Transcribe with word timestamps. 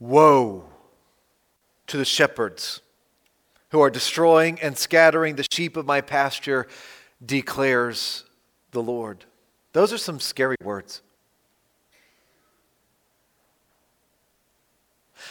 Woe 0.00 0.64
to 1.86 1.96
the 1.96 2.04
shepherds 2.04 2.80
who 3.70 3.80
are 3.80 3.90
destroying 3.90 4.58
and 4.60 4.76
scattering 4.76 5.36
the 5.36 5.46
sheep 5.50 5.76
of 5.76 5.86
my 5.86 6.00
pasture, 6.00 6.66
declares 7.24 8.24
the 8.72 8.82
Lord. 8.82 9.24
Those 9.72 9.92
are 9.92 9.98
some 9.98 10.18
scary 10.18 10.56
words. 10.62 11.02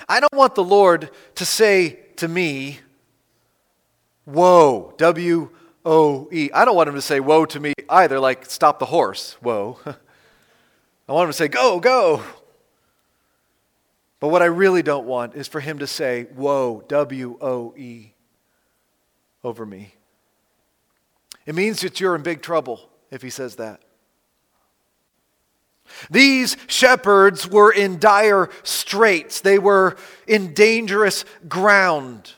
I 0.07 0.19
don't 0.19 0.33
want 0.33 0.55
the 0.55 0.63
Lord 0.63 1.09
to 1.35 1.45
say 1.45 1.99
to 2.17 2.27
me, 2.27 2.79
Woe, 4.25 4.93
W 4.97 5.49
O 5.85 6.29
E. 6.31 6.49
I 6.53 6.63
don't 6.65 6.75
want 6.75 6.89
him 6.89 6.95
to 6.95 7.01
say, 7.01 7.19
Woe 7.19 7.45
to 7.45 7.59
me 7.59 7.73
either, 7.89 8.19
like 8.19 8.45
stop 8.45 8.79
the 8.79 8.85
horse, 8.85 9.35
woe. 9.41 9.79
I 9.85 11.11
want 11.11 11.25
him 11.25 11.29
to 11.29 11.37
say, 11.37 11.47
Go, 11.47 11.79
go. 11.79 12.23
But 14.19 14.29
what 14.29 14.41
I 14.41 14.45
really 14.45 14.83
don't 14.83 15.05
want 15.05 15.35
is 15.35 15.47
for 15.47 15.59
him 15.59 15.79
to 15.79 15.87
say, 15.87 16.27
Woe, 16.35 16.83
W 16.87 17.37
O 17.41 17.73
E, 17.77 18.13
over 19.43 19.65
me. 19.65 19.93
It 21.45 21.55
means 21.55 21.81
that 21.81 21.99
you're 21.99 22.15
in 22.15 22.21
big 22.21 22.41
trouble 22.41 22.89
if 23.11 23.21
he 23.21 23.29
says 23.29 23.55
that. 23.55 23.81
These 26.11 26.55
shepherds 26.67 27.47
were 27.47 27.71
in 27.71 27.97
dire 27.99 28.49
straits, 28.63 29.41
they 29.41 29.57
were 29.57 29.97
in 30.27 30.53
dangerous 30.53 31.25
ground. 31.47 32.33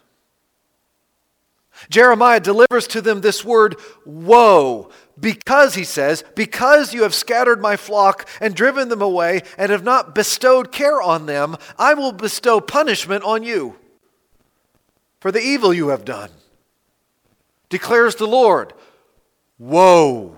Jeremiah 1.90 2.40
delivers 2.40 2.88
to 2.88 3.02
them 3.02 3.22
this 3.22 3.44
word, 3.44 3.76
woe, 4.06 4.92
because, 5.22 5.76
he 5.76 5.84
says, 5.84 6.24
because 6.36 6.94
you 6.94 7.04
have 7.04 7.14
scattered 7.14 7.62
my 7.62 7.78
flock 7.78 8.28
and 8.42 8.56
driven 8.56 8.90
them 8.90 9.02
away 9.02 9.44
and 9.58 9.72
have 9.72 9.84
not 9.84 10.16
bestowed 10.16 10.72
care 10.72 11.02
on 11.02 11.28
them, 11.28 11.56
I 11.78 11.94
will 11.94 12.12
bestow 12.12 12.60
punishment 12.60 13.24
on 13.24 13.44
you 13.44 13.78
for 15.20 15.32
the 15.32 15.40
evil 15.40 15.74
you 15.74 15.90
have 15.90 16.04
done, 16.04 16.32
declares 17.70 18.16
the 18.16 18.28
Lord. 18.28 18.74
Woe. 19.60 20.36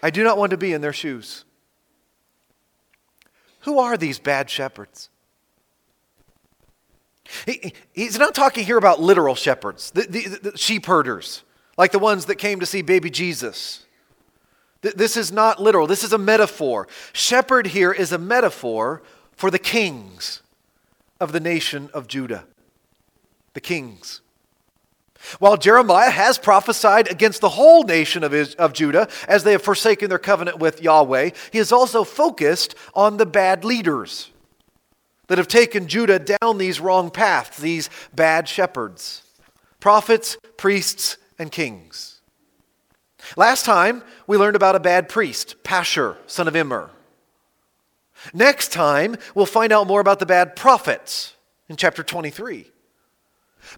I 0.00 0.10
do 0.10 0.22
not 0.22 0.38
want 0.38 0.50
to 0.50 0.56
be 0.56 0.72
in 0.72 0.80
their 0.80 0.92
shoes. 0.92 1.44
Who 3.60 3.78
are 3.78 3.96
these 3.96 4.18
bad 4.18 4.48
shepherds? 4.48 5.10
He, 7.46 7.72
he's 7.92 8.18
not 8.18 8.34
talking 8.34 8.64
here 8.64 8.78
about 8.78 9.00
literal 9.00 9.34
shepherds, 9.34 9.90
the, 9.90 10.02
the, 10.02 10.50
the, 10.50 10.58
sheep 10.58 10.86
herders, 10.86 11.44
like 11.76 11.92
the 11.92 11.98
ones 11.98 12.26
that 12.26 12.36
came 12.36 12.60
to 12.60 12.66
see 12.66 12.82
baby 12.82 13.10
Jesus. 13.10 13.86
This 14.82 15.16
is 15.16 15.30
not 15.30 15.62
literal, 15.62 15.86
this 15.86 16.02
is 16.02 16.12
a 16.12 16.18
metaphor. 16.18 16.88
Shepherd 17.12 17.68
here 17.68 17.92
is 17.92 18.12
a 18.12 18.18
metaphor 18.18 19.02
for 19.32 19.50
the 19.50 19.58
kings 19.58 20.42
of 21.20 21.32
the 21.32 21.40
nation 21.40 21.88
of 21.94 22.08
Judah. 22.08 22.44
The 23.54 23.60
kings. 23.60 24.22
While 25.38 25.56
Jeremiah 25.56 26.10
has 26.10 26.36
prophesied 26.36 27.08
against 27.08 27.40
the 27.40 27.50
whole 27.50 27.84
nation 27.84 28.24
of, 28.24 28.34
of 28.34 28.72
Judah 28.72 29.08
as 29.28 29.44
they 29.44 29.52
have 29.52 29.62
forsaken 29.62 30.08
their 30.08 30.18
covenant 30.18 30.58
with 30.58 30.82
Yahweh, 30.82 31.30
he 31.52 31.58
is 31.58 31.70
also 31.70 32.02
focused 32.02 32.74
on 32.92 33.18
the 33.18 33.26
bad 33.26 33.64
leaders 33.64 34.31
that 35.32 35.38
have 35.38 35.48
taken 35.48 35.88
Judah 35.88 36.18
down 36.18 36.58
these 36.58 36.78
wrong 36.78 37.10
paths, 37.10 37.56
these 37.56 37.88
bad 38.14 38.46
shepherds 38.46 39.22
prophets, 39.80 40.36
priests, 40.58 41.16
and 41.38 41.50
kings. 41.50 42.20
Last 43.34 43.64
time, 43.64 44.02
we 44.26 44.36
learned 44.36 44.56
about 44.56 44.76
a 44.76 44.80
bad 44.80 45.08
priest, 45.08 45.56
Pashur, 45.64 46.18
son 46.26 46.48
of 46.48 46.54
Immer. 46.54 46.90
Next 48.34 48.72
time, 48.72 49.16
we'll 49.34 49.46
find 49.46 49.72
out 49.72 49.86
more 49.86 50.02
about 50.02 50.18
the 50.18 50.26
bad 50.26 50.54
prophets 50.54 51.32
in 51.66 51.76
chapter 51.76 52.02
23. 52.02 52.70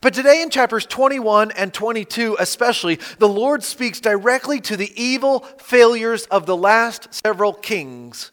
But 0.01 0.13
today, 0.13 0.43
in 0.43 0.51
chapters 0.51 0.87
21 0.87 1.53
and 1.53 1.73
22 1.73 2.37
especially, 2.41 2.99
the 3.21 3.29
Lord 3.29 3.63
speaks 3.63 4.01
directly 4.01 4.61
to 4.63 4.77
the 4.77 4.91
evil 5.01 5.47
failures 5.59 6.27
of 6.33 6.47
the 6.47 6.57
last 6.57 7.15
several 7.15 7.53
kings 7.53 8.33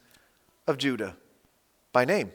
of 0.66 0.80
Judah 0.80 1.16
by 1.94 2.04
name. 2.04 2.32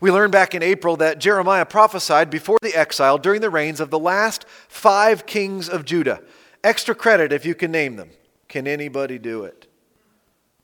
We 0.00 0.10
learned 0.10 0.32
back 0.32 0.54
in 0.54 0.62
April 0.62 0.96
that 0.96 1.18
Jeremiah 1.18 1.64
prophesied 1.64 2.30
before 2.30 2.58
the 2.62 2.74
exile 2.74 3.18
during 3.18 3.40
the 3.40 3.50
reigns 3.50 3.80
of 3.80 3.90
the 3.90 3.98
last 3.98 4.44
five 4.68 5.26
kings 5.26 5.68
of 5.68 5.84
Judah. 5.84 6.22
Extra 6.62 6.94
credit 6.94 7.32
if 7.32 7.46
you 7.46 7.54
can 7.54 7.70
name 7.70 7.96
them. 7.96 8.10
Can 8.48 8.66
anybody 8.66 9.18
do 9.18 9.44
it? 9.44 9.66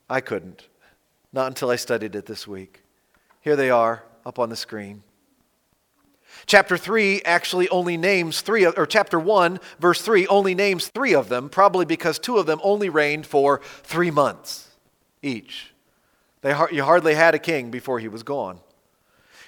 I 0.09 0.21
couldn't. 0.21 0.67
Not 1.33 1.47
until 1.47 1.69
I 1.69 1.75
studied 1.75 2.15
it 2.15 2.25
this 2.25 2.47
week. 2.47 2.83
Here 3.41 3.55
they 3.55 3.69
are 3.69 4.03
up 4.25 4.39
on 4.39 4.49
the 4.49 4.55
screen. 4.55 5.03
Chapter 6.45 6.77
3 6.77 7.21
actually 7.23 7.69
only 7.69 7.97
names 7.97 8.41
three, 8.41 8.65
or 8.65 8.85
chapter 8.85 9.19
1, 9.19 9.59
verse 9.79 10.01
3, 10.01 10.27
only 10.27 10.53
names 10.53 10.87
three 10.87 11.15
of 11.15 11.29
them, 11.29 11.49
probably 11.49 11.85
because 11.85 12.19
two 12.19 12.37
of 12.37 12.45
them 12.45 12.59
only 12.63 12.89
reigned 12.89 13.25
for 13.25 13.61
three 13.83 14.11
months 14.11 14.69
each. 15.21 15.73
They, 16.41 16.55
you 16.71 16.83
hardly 16.83 17.15
had 17.15 17.33
a 17.33 17.39
king 17.39 17.71
before 17.71 17.99
he 17.99 18.07
was 18.07 18.21
gone. 18.21 18.59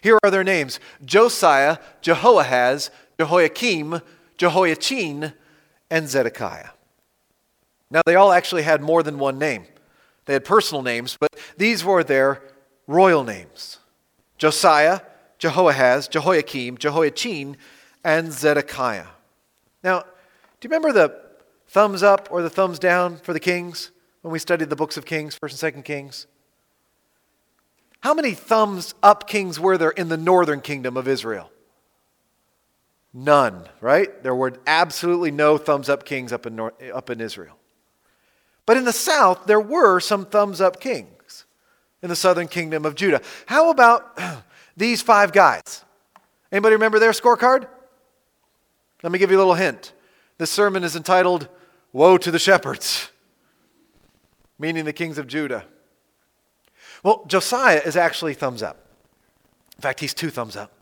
Here 0.02 0.18
are 0.24 0.32
their 0.32 0.44
names 0.44 0.80
Josiah, 1.04 1.78
Jehoahaz, 2.02 2.90
Jehoiakim, 3.20 4.02
Jehoiachin, 4.38 5.34
and 5.90 6.08
Zedekiah. 6.08 6.70
Now, 7.90 8.02
they 8.06 8.16
all 8.16 8.32
actually 8.32 8.64
had 8.64 8.82
more 8.82 9.02
than 9.02 9.18
one 9.18 9.40
name. 9.40 9.66
They 10.26 10.34
had 10.34 10.44
personal 10.44 10.82
names, 10.82 11.18
but 11.20 11.30
these 11.58 11.86
were 11.86 12.04
their 12.04 12.42
royal 12.86 13.24
names 13.24 13.80
Josiah, 14.38 15.02
Jehoahaz, 15.40 16.08
Jehoiakim, 16.08 16.78
Jehoiachin, 16.78 17.58
and 18.04 18.32
Zedekiah. 18.32 19.08
Now, 19.84 20.02
do 20.02 20.68
you 20.68 20.70
remember 20.70 20.92
the 20.92 21.22
thumbs 21.68 22.04
up 22.04 22.28
or 22.32 22.42
the 22.42 22.50
thumbs 22.50 22.80
down 22.80 23.18
for 23.18 23.34
the 23.34 23.40
kings 23.40 23.92
when 24.22 24.32
we 24.32 24.40
studied 24.40 24.70
the 24.70 24.76
books 24.76 24.98
of 24.98 25.06
Kings, 25.06 25.38
1st 25.42 25.64
and 25.64 25.76
2nd 25.76 25.86
Kings? 25.86 26.28
How 28.02 28.14
many 28.14 28.34
thumbs 28.34 28.94
up 29.02 29.28
kings 29.28 29.60
were 29.60 29.78
there 29.78 29.90
in 29.90 30.10
the 30.10 30.18
northern 30.18 30.62
kingdom 30.62 30.98
of 30.98 31.08
Israel? 31.08 31.52
None, 33.14 33.68
right? 33.82 34.22
There 34.22 34.36
were 34.36 34.54
absolutely 34.68 35.32
no 35.32 35.58
thumbs 35.58 35.90
up 35.90 36.06
kings 36.06 36.32
up 36.32 36.46
in, 36.46 36.56
North, 36.56 36.74
up 36.94 37.10
in 37.10 37.20
Israel. 37.20 37.58
But 38.66 38.78
in 38.78 38.84
the 38.84 38.94
south, 38.94 39.46
there 39.46 39.60
were 39.60 40.00
some 40.00 40.26
thumbs 40.26 40.62
up 40.62 40.80
kings 40.80 41.46
in 42.04 42.10
the 42.10 42.16
southern 42.16 42.48
kingdom 42.48 42.86
of 42.86 42.96
Judah. 42.96 43.22
How 43.48 43.72
about 43.72 44.20
these 44.78 45.02
five 45.02 45.32
guys? 45.32 45.84
Anybody 46.52 46.76
remember 46.76 47.00
their 47.00 47.12
scorecard? 47.12 47.68
Let 49.04 49.12
me 49.12 49.20
give 49.20 49.32
you 49.32 49.38
a 49.38 49.40
little 49.40 49.56
hint. 49.56 49.94
This 50.38 50.52
sermon 50.52 50.84
is 50.84 50.96
entitled, 50.96 51.48
Woe 51.94 52.18
to 52.18 52.30
the 52.30 52.40
Shepherds, 52.40 53.10
meaning 54.60 54.86
the 54.86 54.94
kings 54.94 55.18
of 55.18 55.28
Judah. 55.28 55.66
Well, 57.08 57.24
Josiah 57.26 57.82
is 57.86 57.96
actually 57.96 58.34
thumbs 58.34 58.62
up. 58.62 58.86
In 59.78 59.82
fact, 59.82 60.02
he's 60.02 60.14
two 60.14 60.30
thumbs 60.30 60.58
up. 60.58 60.74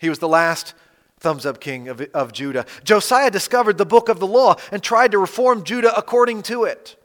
He 0.00 0.08
was 0.08 0.18
the 0.18 0.26
last 0.26 0.72
thumbs 1.20 1.44
up 1.44 1.60
king 1.60 1.88
of, 1.88 2.00
of 2.14 2.32
Judah. 2.32 2.64
Josiah 2.84 3.30
discovered 3.30 3.76
the 3.76 3.84
book 3.84 4.08
of 4.08 4.18
the 4.18 4.26
law 4.26 4.54
and 4.72 4.82
tried 4.82 5.10
to 5.10 5.18
reform 5.18 5.62
Judah 5.62 5.94
according 5.94 6.40
to 6.44 6.64
it. 6.64 6.96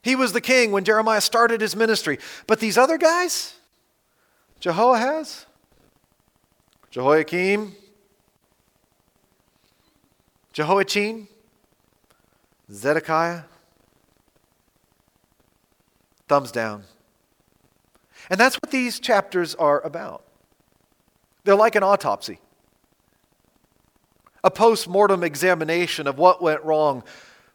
He 0.00 0.14
was 0.14 0.32
the 0.32 0.40
king 0.40 0.70
when 0.70 0.84
Jeremiah 0.84 1.20
started 1.20 1.60
his 1.60 1.74
ministry. 1.74 2.20
But 2.46 2.60
these 2.60 2.78
other 2.78 2.98
guys, 2.98 3.54
Jehoahaz, 4.60 5.46
Jehoiakim, 6.92 7.74
Jehoiachin, 10.52 11.26
Zedekiah, 12.70 13.42
thumbs 16.28 16.52
down. 16.52 16.84
And 18.30 18.40
that's 18.40 18.56
what 18.56 18.70
these 18.70 19.00
chapters 19.00 19.54
are 19.54 19.80
about. 19.82 20.24
They're 21.44 21.54
like 21.54 21.74
an 21.74 21.82
autopsy, 21.82 22.38
a 24.42 24.50
post 24.50 24.88
mortem 24.88 25.22
examination 25.22 26.06
of 26.06 26.18
what 26.18 26.40
went 26.40 26.64
wrong 26.64 27.04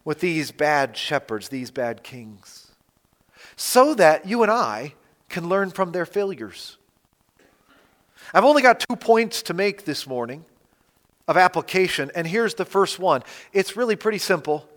with 0.05 0.19
these 0.19 0.51
bad 0.51 0.95
shepherds, 0.95 1.49
these 1.49 1.71
bad 1.71 2.03
kings, 2.03 2.71
so 3.55 3.93
that 3.95 4.27
you 4.27 4.43
and 4.43 4.51
I 4.51 4.93
can 5.27 5.49
learn 5.49 5.71
from 5.71 5.91
their 5.91 6.05
failures. 6.05 6.77
I've 8.33 8.45
only 8.45 8.61
got 8.61 8.79
two 8.79 8.95
points 8.95 9.41
to 9.43 9.53
make 9.53 9.85
this 9.85 10.05
morning 10.05 10.45
of 11.27 11.35
application, 11.35 12.11
and 12.15 12.27
here's 12.27 12.55
the 12.55 12.65
first 12.65 12.99
one. 12.99 13.23
It's 13.53 13.75
really 13.75 13.95
pretty 13.95 14.17
simple. 14.19 14.67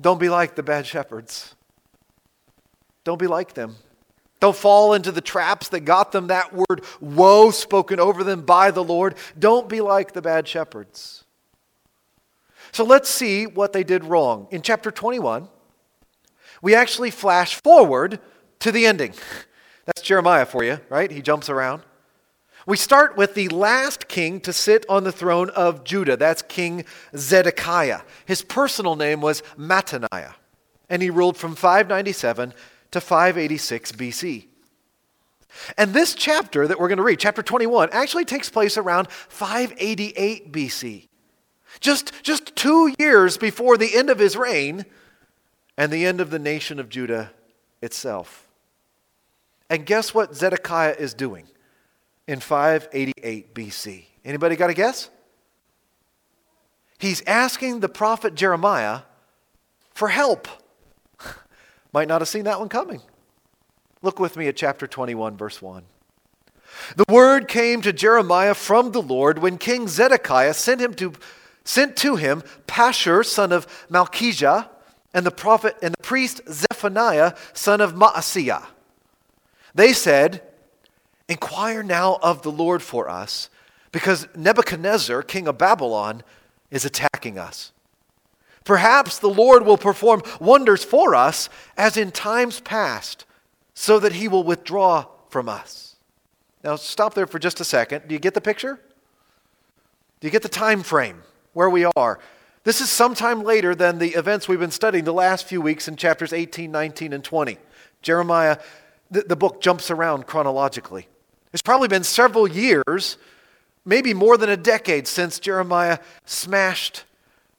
Don't 0.00 0.18
be 0.18 0.28
like 0.28 0.54
the 0.54 0.62
bad 0.62 0.86
shepherds. 0.86 1.54
Don't 3.04 3.18
be 3.18 3.26
like 3.26 3.54
them. 3.54 3.76
Don't 4.44 4.54
fall 4.54 4.92
into 4.92 5.10
the 5.10 5.22
traps 5.22 5.70
that 5.70 5.86
got 5.86 6.12
them 6.12 6.26
that 6.26 6.52
word 6.52 6.84
woe 7.00 7.50
spoken 7.50 7.98
over 7.98 8.22
them 8.22 8.42
by 8.42 8.70
the 8.70 8.84
Lord. 8.84 9.14
Don't 9.38 9.70
be 9.70 9.80
like 9.80 10.12
the 10.12 10.20
bad 10.20 10.46
shepherds. 10.46 11.24
So 12.70 12.84
let's 12.84 13.08
see 13.08 13.46
what 13.46 13.72
they 13.72 13.82
did 13.82 14.04
wrong. 14.04 14.46
In 14.50 14.60
chapter 14.60 14.90
21, 14.90 15.48
we 16.60 16.74
actually 16.74 17.10
flash 17.10 17.54
forward 17.54 18.20
to 18.58 18.70
the 18.70 18.84
ending. 18.84 19.14
That's 19.86 20.02
Jeremiah 20.02 20.44
for 20.44 20.62
you, 20.62 20.78
right? 20.90 21.10
He 21.10 21.22
jumps 21.22 21.48
around. 21.48 21.80
We 22.66 22.76
start 22.76 23.16
with 23.16 23.32
the 23.32 23.48
last 23.48 24.08
king 24.08 24.40
to 24.40 24.52
sit 24.52 24.84
on 24.90 25.04
the 25.04 25.12
throne 25.12 25.48
of 25.48 25.84
Judah. 25.84 26.18
That's 26.18 26.42
King 26.42 26.84
Zedekiah. 27.16 28.02
His 28.26 28.42
personal 28.42 28.94
name 28.94 29.22
was 29.22 29.42
Mattaniah, 29.56 30.34
and 30.90 31.00
he 31.00 31.08
ruled 31.08 31.38
from 31.38 31.54
597 31.54 32.52
to 32.94 33.00
586 33.00 33.92
BC. 33.92 34.46
And 35.76 35.92
this 35.92 36.14
chapter 36.14 36.66
that 36.66 36.80
we're 36.80 36.88
going 36.88 36.98
to 36.98 37.04
read, 37.04 37.18
chapter 37.18 37.42
21, 37.42 37.90
actually 37.92 38.24
takes 38.24 38.48
place 38.48 38.76
around 38.76 39.10
588 39.10 40.52
BC. 40.52 41.08
Just, 41.80 42.12
just 42.22 42.56
two 42.56 42.94
years 42.98 43.36
before 43.36 43.76
the 43.76 43.96
end 43.96 44.10
of 44.10 44.18
his 44.18 44.36
reign 44.36 44.84
and 45.76 45.92
the 45.92 46.06
end 46.06 46.20
of 46.20 46.30
the 46.30 46.38
nation 46.38 46.78
of 46.78 46.88
Judah 46.88 47.32
itself. 47.82 48.48
And 49.68 49.84
guess 49.84 50.14
what 50.14 50.34
Zedekiah 50.34 50.94
is 50.98 51.14
doing 51.14 51.46
in 52.28 52.40
588 52.40 53.54
BC? 53.54 54.04
Anybody 54.24 54.56
got 54.56 54.70
a 54.70 54.74
guess? 54.74 55.10
He's 56.98 57.22
asking 57.26 57.80
the 57.80 57.88
prophet 57.88 58.36
Jeremiah 58.36 59.00
for 59.94 60.08
help. 60.08 60.48
Might 61.94 62.08
not 62.08 62.20
have 62.20 62.28
seen 62.28 62.44
that 62.44 62.58
one 62.58 62.68
coming. 62.68 63.00
Look 64.02 64.18
with 64.18 64.36
me 64.36 64.48
at 64.48 64.56
chapter 64.56 64.88
21, 64.88 65.36
verse 65.36 65.62
1. 65.62 65.84
The 66.96 67.04
word 67.08 67.46
came 67.46 67.82
to 67.82 67.92
Jeremiah 67.92 68.54
from 68.54 68.90
the 68.90 69.00
Lord 69.00 69.38
when 69.38 69.58
King 69.58 69.86
Zedekiah 69.86 70.54
sent 70.54 70.80
him 70.80 70.94
to 70.94 71.12
sent 71.62 71.96
to 71.98 72.16
him 72.16 72.42
Pashur, 72.66 73.24
son 73.24 73.52
of 73.52 73.68
Malchijah, 73.88 74.68
and 75.14 75.24
the 75.24 75.30
prophet 75.30 75.76
and 75.80 75.94
the 75.94 76.02
priest 76.02 76.40
Zephaniah, 76.50 77.34
son 77.52 77.80
of 77.80 77.94
Maaseiah. 77.94 78.66
They 79.72 79.92
said, 79.92 80.42
Inquire 81.28 81.84
now 81.84 82.18
of 82.20 82.42
the 82.42 82.50
Lord 82.50 82.82
for 82.82 83.08
us, 83.08 83.48
because 83.92 84.26
Nebuchadnezzar, 84.34 85.22
king 85.22 85.46
of 85.46 85.58
Babylon, 85.58 86.24
is 86.72 86.84
attacking 86.84 87.38
us. 87.38 87.70
Perhaps 88.64 89.18
the 89.18 89.28
Lord 89.28 89.64
will 89.64 89.78
perform 89.78 90.22
wonders 90.40 90.84
for 90.84 91.14
us 91.14 91.48
as 91.76 91.96
in 91.96 92.10
times 92.10 92.60
past, 92.60 93.26
so 93.74 93.98
that 93.98 94.14
he 94.14 94.28
will 94.28 94.44
withdraw 94.44 95.06
from 95.28 95.48
us. 95.48 95.96
Now, 96.62 96.76
stop 96.76 97.14
there 97.14 97.26
for 97.26 97.38
just 97.38 97.60
a 97.60 97.64
second. 97.64 98.08
Do 98.08 98.14
you 98.14 98.18
get 98.18 98.34
the 98.34 98.40
picture? 98.40 98.80
Do 100.20 100.26
you 100.26 100.30
get 100.30 100.42
the 100.42 100.48
time 100.48 100.82
frame? 100.82 101.22
where 101.54 101.70
we 101.70 101.86
are. 101.96 102.18
This 102.64 102.80
is 102.80 102.90
sometime 102.90 103.42
later 103.42 103.74
than 103.74 103.98
the 103.98 104.14
events 104.14 104.48
we've 104.48 104.60
been 104.60 104.70
studying 104.70 105.04
the 105.04 105.12
last 105.12 105.46
few 105.46 105.60
weeks 105.60 105.88
in 105.88 105.96
chapters 105.96 106.32
18, 106.32 106.70
19, 106.70 107.12
and 107.12 107.24
20. 107.24 107.58
Jeremiah, 108.02 108.58
the, 109.10 109.22
the 109.22 109.36
book 109.36 109.62
jumps 109.62 109.90
around 109.90 110.26
chronologically. 110.26 111.08
It's 111.52 111.62
probably 111.62 111.88
been 111.88 112.04
several 112.04 112.48
years, 112.48 113.16
maybe 113.84 114.12
more 114.12 114.36
than 114.36 114.50
a 114.50 114.56
decade, 114.56 115.06
since 115.06 115.38
Jeremiah 115.38 115.98
smashed 116.24 117.04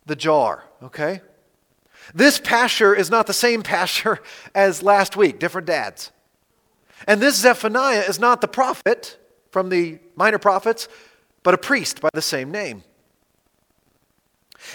the 0.06 0.16
jar, 0.16 0.63
okay? 0.84 1.22
This 2.13 2.40
Pashur 2.40 2.98
is 2.98 3.10
not 3.10 3.28
the 3.28 3.34
same 3.34 3.63
Pashur 3.63 4.19
as 4.56 4.84
last 4.84 5.18
week, 5.18 5.40
different 5.40 5.68
dads. 5.68 6.12
And 7.07 7.22
this 7.22 7.36
Zephaniah 7.36 8.04
is 8.07 8.19
not 8.19 8.42
the 8.42 8.48
prophet 8.48 9.18
from 9.52 9.69
the 9.69 10.00
minor 10.16 10.40
prophets, 10.40 10.88
but 11.44 11.54
a 11.54 11.57
priest 11.57 12.02
by 12.02 12.10
the 12.13 12.22
same 12.22 12.52
name. 12.52 12.84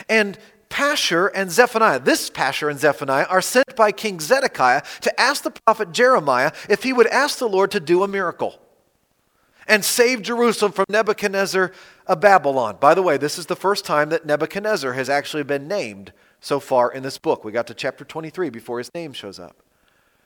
And 0.09 0.39
Pashur 0.69 1.31
and 1.35 1.51
Zephaniah, 1.51 1.99
this 1.99 2.31
Pashur 2.31 2.71
and 2.71 2.79
Zephaniah, 2.79 3.27
are 3.29 3.43
sent 3.43 3.75
by 3.75 3.91
King 3.91 4.21
Zedekiah 4.21 4.83
to 5.01 5.21
ask 5.21 5.43
the 5.43 5.51
prophet 5.51 5.93
Jeremiah 5.93 6.53
if 6.69 6.85
he 6.85 6.93
would 6.93 7.09
ask 7.09 7.39
the 7.39 7.49
Lord 7.49 7.73
to 7.73 7.81
do 7.81 8.03
a 8.03 8.09
miracle 8.09 8.61
and 9.71 9.85
save 9.85 10.21
Jerusalem 10.21 10.73
from 10.73 10.85
Nebuchadnezzar 10.89 11.71
of 12.09 12.21
Babylon. 12.21 12.79
By 12.81 12.93
the 12.93 13.03
way, 13.03 13.17
this 13.17 13.39
is 13.39 13.47
the 13.47 13.55
first 13.55 13.85
time 13.85 14.09
that 14.09 14.27
Nebuchadnezzar 14.27 14.95
has 14.95 15.09
actually 15.09 15.45
been 15.45 15.69
named 15.69 16.13
so 16.41 16.59
far 16.59 16.93
in 16.93 17.05
this 17.05 17.19
book. 17.19 17.45
We 17.45 17.53
got 17.53 17.69
to 17.69 17.75
chapter 17.75 18.05
23 18.05 18.51
before 18.51 18.79
his 18.79 18.93
name 18.95 19.13
shows 19.13 19.39
up. 19.39 19.63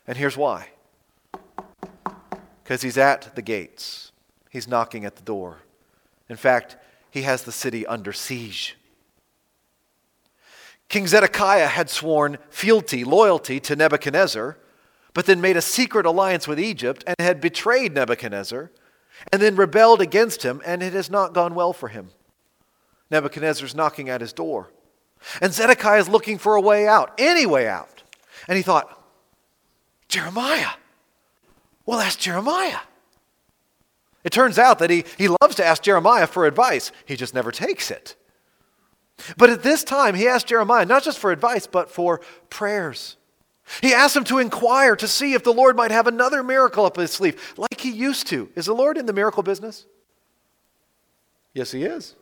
And 0.07 0.17
here's 0.17 0.37
why 0.37 0.69
because 2.63 2.81
he's 2.81 2.97
at 2.97 3.37
the 3.37 3.43
gates, 3.43 4.11
he's 4.49 4.67
knocking 4.67 5.05
at 5.05 5.17
the 5.17 5.23
door. 5.23 5.59
In 6.31 6.37
fact, 6.37 6.79
he 7.11 7.23
has 7.23 7.43
the 7.43 7.53
city 7.53 7.87
under 7.87 8.15
siege. 8.15 8.79
King 10.89 11.07
Zedekiah 11.07 11.67
had 11.67 11.91
sworn 11.91 12.39
fealty, 12.49 13.05
loyalty 13.05 13.61
to 13.61 13.77
Nebuchadnezzar, 13.77 14.57
but 15.13 15.27
then 15.27 15.43
made 15.43 15.59
a 15.59 15.63
secret 15.63 16.07
alliance 16.07 16.49
with 16.49 16.59
Egypt 16.59 17.05
and 17.07 17.17
had 17.19 17.43
betrayed 17.43 17.95
Nebuchadnezzar, 17.95 18.71
and 19.33 19.41
then 19.41 19.57
rebelled 19.57 20.01
against 20.01 20.43
him, 20.43 20.61
and 20.65 20.83
it 20.83 20.93
has 20.93 21.11
not 21.11 21.33
gone 21.33 21.55
well 21.55 21.73
for 21.73 21.89
him. 21.89 22.11
Nebuchadnezzar's 23.11 23.75
knocking 23.75 24.09
at 24.09 24.21
his 24.21 24.33
door. 24.33 24.71
And 25.41 25.53
Zedekiah 25.53 26.01
is 26.01 26.09
looking 26.09 26.39
for 26.39 26.55
a 26.55 26.61
way 26.61 26.87
out, 26.87 27.13
any 27.19 27.47
way 27.47 27.69
out. 27.69 28.03
And 28.49 28.57
he 28.57 28.63
thought, 28.63 29.01
Jeremiah. 30.09 30.71
Well, 31.87 32.01
ask 32.01 32.19
Jeremiah. 32.19 32.81
It 34.23 34.33
turns 34.33 34.59
out 34.59 34.79
that 34.79 34.91
he, 34.91 35.05
he 35.19 35.29
loves 35.29 35.55
to 35.57 35.65
ask 35.65 35.83
Jeremiah 35.83 36.27
for 36.27 36.47
advice, 36.47 36.93
he 37.05 37.17
just 37.17 37.35
never 37.35 37.53
takes 37.53 37.91
it. 37.91 38.17
But 39.37 39.51
at 39.51 39.63
this 39.63 39.85
time, 39.85 40.15
he 40.15 40.27
asked 40.27 40.49
Jeremiah 40.49 40.87
not 40.87 41.05
just 41.05 41.19
for 41.19 41.31
advice, 41.31 41.67
but 41.67 41.91
for 41.91 42.21
prayers. 42.51 43.17
He 43.81 43.95
asked 43.95 44.17
him 44.17 44.25
to 44.25 44.39
inquire 44.39 44.95
to 44.97 45.09
see 45.09 45.35
if 45.35 45.43
the 45.43 45.53
Lord 45.53 45.77
might 45.77 45.91
have 45.91 46.07
another 46.07 46.43
miracle 46.43 46.85
up 46.85 46.97
his 46.97 47.11
sleeve, 47.11 47.55
like 47.57 47.81
he 47.81 47.91
used 47.91 48.27
to. 48.29 48.49
Is 48.55 48.67
the 48.67 48.75
Lord 48.75 48.99
in 48.99 49.07
the 49.07 49.13
miracle 49.13 49.43
business? 49.43 49.87
Yes, 51.55 51.71
he 51.71 51.85
is. 51.85 52.15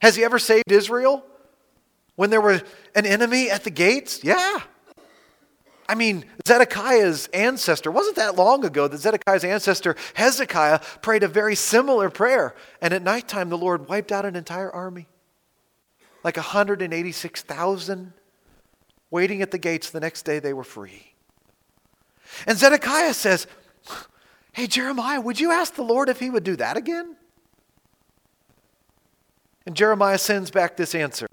Has 0.00 0.16
he 0.16 0.24
ever 0.24 0.38
saved 0.38 0.70
Israel 0.70 1.24
when 2.14 2.30
there 2.30 2.40
were 2.40 2.62
an 2.94 3.06
enemy 3.06 3.50
at 3.50 3.64
the 3.64 3.70
gates? 3.70 4.22
Yeah. 4.22 4.60
I 5.88 5.94
mean, 5.94 6.24
Zedekiah's 6.46 7.28
ancestor, 7.28 7.90
wasn't 7.90 8.16
that 8.16 8.36
long 8.36 8.64
ago 8.64 8.88
that 8.88 8.98
Zedekiah's 8.98 9.44
ancestor, 9.44 9.96
Hezekiah, 10.14 10.80
prayed 11.00 11.22
a 11.22 11.28
very 11.28 11.54
similar 11.54 12.10
prayer. 12.10 12.54
And 12.80 12.92
at 12.92 13.02
nighttime, 13.02 13.50
the 13.50 13.58
Lord 13.58 13.88
wiped 13.88 14.10
out 14.10 14.24
an 14.24 14.34
entire 14.34 14.70
army 14.70 15.06
like 16.26 16.36
186,000 16.36 18.12
waiting 19.16 19.40
at 19.40 19.50
the 19.50 19.56
gates. 19.56 19.88
The 19.88 19.98
next 19.98 20.26
day 20.26 20.40
they 20.40 20.52
were 20.52 20.62
free. 20.62 21.14
And 22.46 22.58
Zedekiah 22.58 23.14
says, 23.14 23.46
Hey, 24.52 24.66
Jeremiah, 24.66 25.22
would 25.22 25.40
you 25.40 25.52
ask 25.52 25.74
the 25.74 25.82
Lord 25.82 26.10
if 26.10 26.20
he 26.20 26.28
would 26.28 26.44
do 26.44 26.54
that 26.56 26.76
again? 26.76 27.16
And 29.64 29.74
Jeremiah 29.74 30.18
sends 30.18 30.50
back 30.50 30.76
this 30.76 30.94
answer 30.94 31.26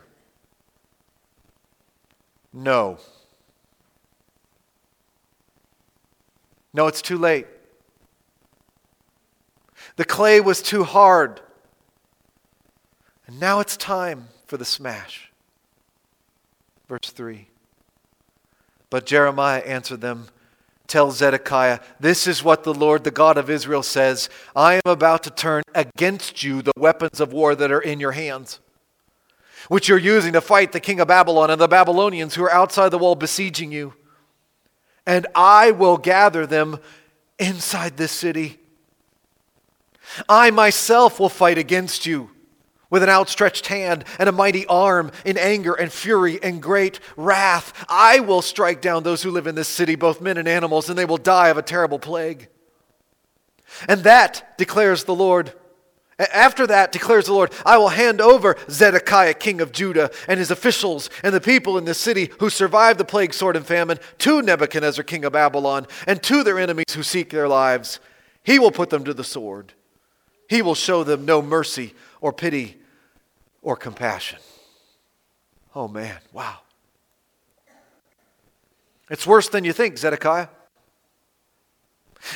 No. 2.54 3.00
No, 6.74 6.88
it's 6.88 7.02
too 7.02 7.18
late. 7.18 7.48
The 9.98 10.06
clay 10.06 10.40
was 10.40 10.62
too 10.62 10.86
hard. 10.86 11.42
And 13.28 13.42
now 13.42 13.60
it's 13.60 13.76
time 13.76 14.30
for 14.48 14.56
the 14.56 14.66
smash. 14.66 15.34
Verse 16.88 17.12
3. 17.12 17.50
But 18.94 19.08
Jeremiah 19.08 19.62
answered 19.62 20.02
them, 20.02 20.28
Tell 20.86 21.10
Zedekiah, 21.10 21.80
this 22.00 22.28
is 22.28 22.44
what 22.44 22.64
the 22.64 22.76
Lord, 22.76 23.04
the 23.04 23.10
God 23.10 23.40
of 23.40 23.50
Israel, 23.50 23.82
says 23.82 24.30
I 24.56 24.76
am 24.76 24.82
about 24.86 25.24
to 25.24 25.32
turn 25.32 25.64
against 25.74 26.44
you 26.44 26.62
the 26.62 26.74
weapons 26.78 27.20
of 27.20 27.34
war 27.34 27.56
that 27.56 27.72
are 27.72 27.82
in 27.82 28.00
your 28.00 28.12
hands, 28.12 28.60
which 29.68 29.90
you're 29.90 29.98
using 29.98 30.34
to 30.34 30.42
fight 30.42 30.74
the 30.74 30.80
king 30.80 31.00
of 31.00 31.08
Babylon 31.08 31.50
and 31.50 31.60
the 31.60 31.68
Babylonians 31.68 32.36
who 32.36 32.44
are 32.44 32.52
outside 32.52 32.90
the 32.90 33.00
wall 33.00 33.16
besieging 33.16 33.72
you. 33.72 33.96
And 35.08 35.26
I 35.34 35.72
will 35.72 35.98
gather 35.98 36.46
them 36.46 36.78
inside 37.40 37.98
this 37.98 38.12
city. 38.12 38.60
I 40.30 40.52
myself 40.52 41.20
will 41.20 41.30
fight 41.30 41.58
against 41.58 42.06
you 42.06 42.30
with 42.94 43.02
an 43.02 43.10
outstretched 43.10 43.66
hand 43.66 44.06
and 44.20 44.30
a 44.30 44.32
mighty 44.32 44.68
arm, 44.68 45.12
in 45.26 45.36
anger 45.36 45.74
and 45.74 45.92
fury 45.92 46.38
and 46.44 46.62
great 46.62 47.00
wrath. 47.18 47.74
I 47.90 48.20
will 48.20 48.44
strike 48.44 48.82
down 48.82 49.02
those 49.02 49.24
who 49.24 49.32
live 49.32 49.48
in 49.48 49.56
this 49.56 49.68
city, 49.68 49.96
both 49.96 50.22
men 50.22 50.38
and 50.38 50.48
animals, 50.48 50.90
and 50.90 50.98
they 50.98 51.04
will 51.04 51.18
die 51.18 51.48
of 51.48 51.58
a 51.58 51.64
terrible 51.64 51.98
plague. 51.98 52.50
And 53.90 54.04
that, 54.04 54.60
declares 54.60 55.06
the 55.06 55.16
Lord, 55.16 55.54
after 56.20 56.68
that, 56.68 56.92
declares 56.92 57.26
the 57.26 57.34
Lord, 57.34 57.52
I 57.66 57.80
will 57.80 57.90
hand 57.90 58.22
over 58.22 58.58
Zedekiah, 58.70 59.34
king 59.34 59.60
of 59.60 59.72
Judah, 59.72 60.12
and 60.28 60.38
his 60.38 60.52
officials 60.52 61.10
and 61.24 61.34
the 61.34 61.42
people 61.42 61.80
in 61.80 61.86
the 61.86 61.96
city 61.96 62.30
who 62.38 62.52
survived 62.52 63.00
the 63.00 63.06
plague, 63.06 63.34
sword, 63.34 63.56
and 63.56 63.66
famine 63.66 63.98
to 64.20 64.44
Nebuchadnezzar, 64.44 65.04
king 65.04 65.26
of 65.26 65.34
Babylon, 65.34 65.88
and 66.06 66.22
to 66.22 66.44
their 66.44 66.60
enemies 66.60 66.94
who 66.94 67.02
seek 67.02 67.32
their 67.32 67.48
lives. 67.48 68.00
He 68.44 68.60
will 68.60 68.70
put 68.70 68.92
them 68.92 69.04
to 69.06 69.16
the 69.16 69.24
sword. 69.24 69.74
He 70.48 70.62
will 70.62 70.76
show 70.76 71.04
them 71.04 71.26
no 71.26 71.42
mercy 71.42 71.96
or 72.22 72.32
pity 72.32 72.78
or 73.64 73.76
compassion. 73.76 74.40
Oh 75.74 75.88
man, 75.88 76.18
wow. 76.32 76.60
It's 79.10 79.26
worse 79.26 79.50
than 79.50 79.64
you 79.64 79.74
think, 79.74 79.98
Zedekiah. 79.98 80.48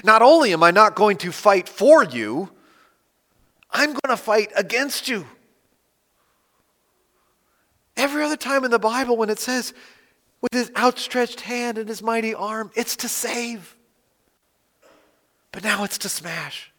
Not 0.04 0.22
only 0.22 0.52
am 0.54 0.64
I 0.64 0.72
not 0.72 0.96
going 0.96 1.18
to 1.18 1.32
fight 1.32 1.70
for 1.70 2.04
you, 2.04 2.50
I'm 3.72 3.90
going 3.90 4.10
to 4.10 4.18
fight 4.18 4.52
against 4.56 5.08
you. 5.08 5.26
Every 7.96 8.24
other 8.24 8.38
time 8.38 8.64
in 8.64 8.72
the 8.72 8.80
Bible, 8.80 9.18
when 9.18 9.30
it 9.30 9.40
says, 9.40 9.74
with 10.42 10.54
his 10.54 10.72
outstretched 10.78 11.42
hand 11.42 11.78
and 11.78 11.90
his 11.90 12.04
mighty 12.04 12.34
arm, 12.34 12.72
it's 12.76 12.96
to 12.98 13.10
save. 13.10 13.76
But 15.52 15.64
now 15.64 15.84
it's 15.84 15.98
to 16.00 16.10
smash. 16.10 16.72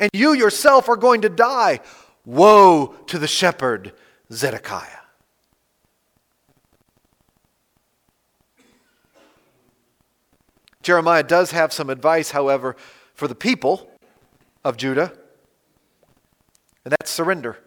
And 0.00 0.10
you 0.12 0.32
yourself 0.32 0.88
are 0.88 0.96
going 0.96 1.20
to 1.20 1.28
die. 1.28 1.80
Woe 2.24 2.96
to 3.06 3.18
the 3.18 3.28
shepherd, 3.28 3.92
Zedekiah. 4.32 4.88
Jeremiah 10.82 11.22
does 11.22 11.50
have 11.50 11.72
some 11.72 11.90
advice, 11.90 12.30
however, 12.30 12.74
for 13.14 13.28
the 13.28 13.34
people 13.34 13.90
of 14.64 14.76
Judah, 14.76 15.12
and 16.84 16.92
that's 16.92 17.10
surrender. 17.10 17.58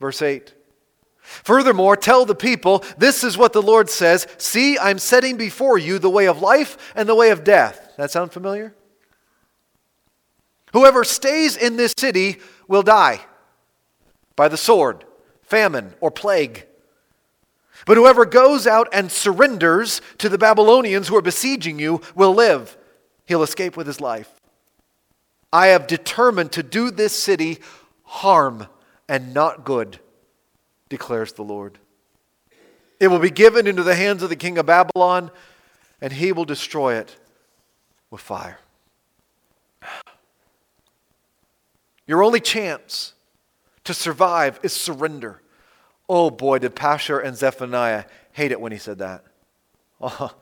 Verse 0.00 0.22
8. 0.22 0.54
Furthermore, 1.20 1.96
tell 1.96 2.24
the 2.24 2.34
people, 2.34 2.84
this 2.96 3.22
is 3.22 3.36
what 3.36 3.52
the 3.52 3.60
Lord 3.60 3.90
says 3.90 4.26
See, 4.38 4.78
I'm 4.78 4.98
setting 4.98 5.36
before 5.36 5.76
you 5.76 5.98
the 5.98 6.08
way 6.08 6.26
of 6.26 6.40
life 6.40 6.92
and 6.94 7.08
the 7.08 7.14
way 7.14 7.30
of 7.30 7.44
death. 7.44 7.92
That 7.96 8.10
sound 8.10 8.32
familiar? 8.32 8.74
Whoever 10.72 11.04
stays 11.04 11.56
in 11.56 11.76
this 11.76 11.94
city 11.98 12.38
will 12.66 12.82
die 12.82 13.20
by 14.36 14.48
the 14.48 14.56
sword, 14.56 15.04
famine, 15.42 15.94
or 16.00 16.10
plague. 16.10 16.66
But 17.86 17.96
whoever 17.96 18.24
goes 18.24 18.66
out 18.66 18.88
and 18.92 19.10
surrenders 19.10 20.00
to 20.18 20.28
the 20.28 20.38
Babylonians 20.38 21.08
who 21.08 21.16
are 21.16 21.22
besieging 21.22 21.78
you 21.78 22.00
will 22.14 22.34
live. 22.34 22.76
He'll 23.26 23.42
escape 23.42 23.76
with 23.76 23.86
his 23.86 24.00
life. 24.00 24.30
I 25.52 25.68
have 25.68 25.86
determined 25.86 26.52
to 26.52 26.62
do 26.62 26.90
this 26.90 27.16
city 27.16 27.58
harm 28.02 28.66
and 29.08 29.32
not 29.32 29.64
good, 29.64 29.98
declares 30.88 31.32
the 31.32 31.42
Lord. 31.42 31.78
It 33.00 33.08
will 33.08 33.18
be 33.18 33.30
given 33.30 33.66
into 33.66 33.82
the 33.82 33.94
hands 33.94 34.22
of 34.22 34.28
the 34.28 34.36
king 34.36 34.58
of 34.58 34.66
Babylon, 34.66 35.30
and 36.00 36.12
he 36.12 36.32
will 36.32 36.44
destroy 36.44 36.94
it 36.96 37.16
with 38.10 38.20
fire. 38.20 38.58
Your 42.08 42.24
only 42.24 42.40
chance 42.40 43.12
to 43.84 43.94
survive 43.94 44.58
is 44.64 44.72
surrender. 44.72 45.42
Oh 46.08 46.30
boy, 46.30 46.58
did 46.58 46.74
Pashur 46.74 47.22
and 47.22 47.36
Zephaniah 47.36 48.06
hate 48.32 48.50
it 48.50 48.60
when 48.60 48.72
he 48.72 48.78
said 48.78 48.98
that. 48.98 49.24
Oh, 50.00 50.34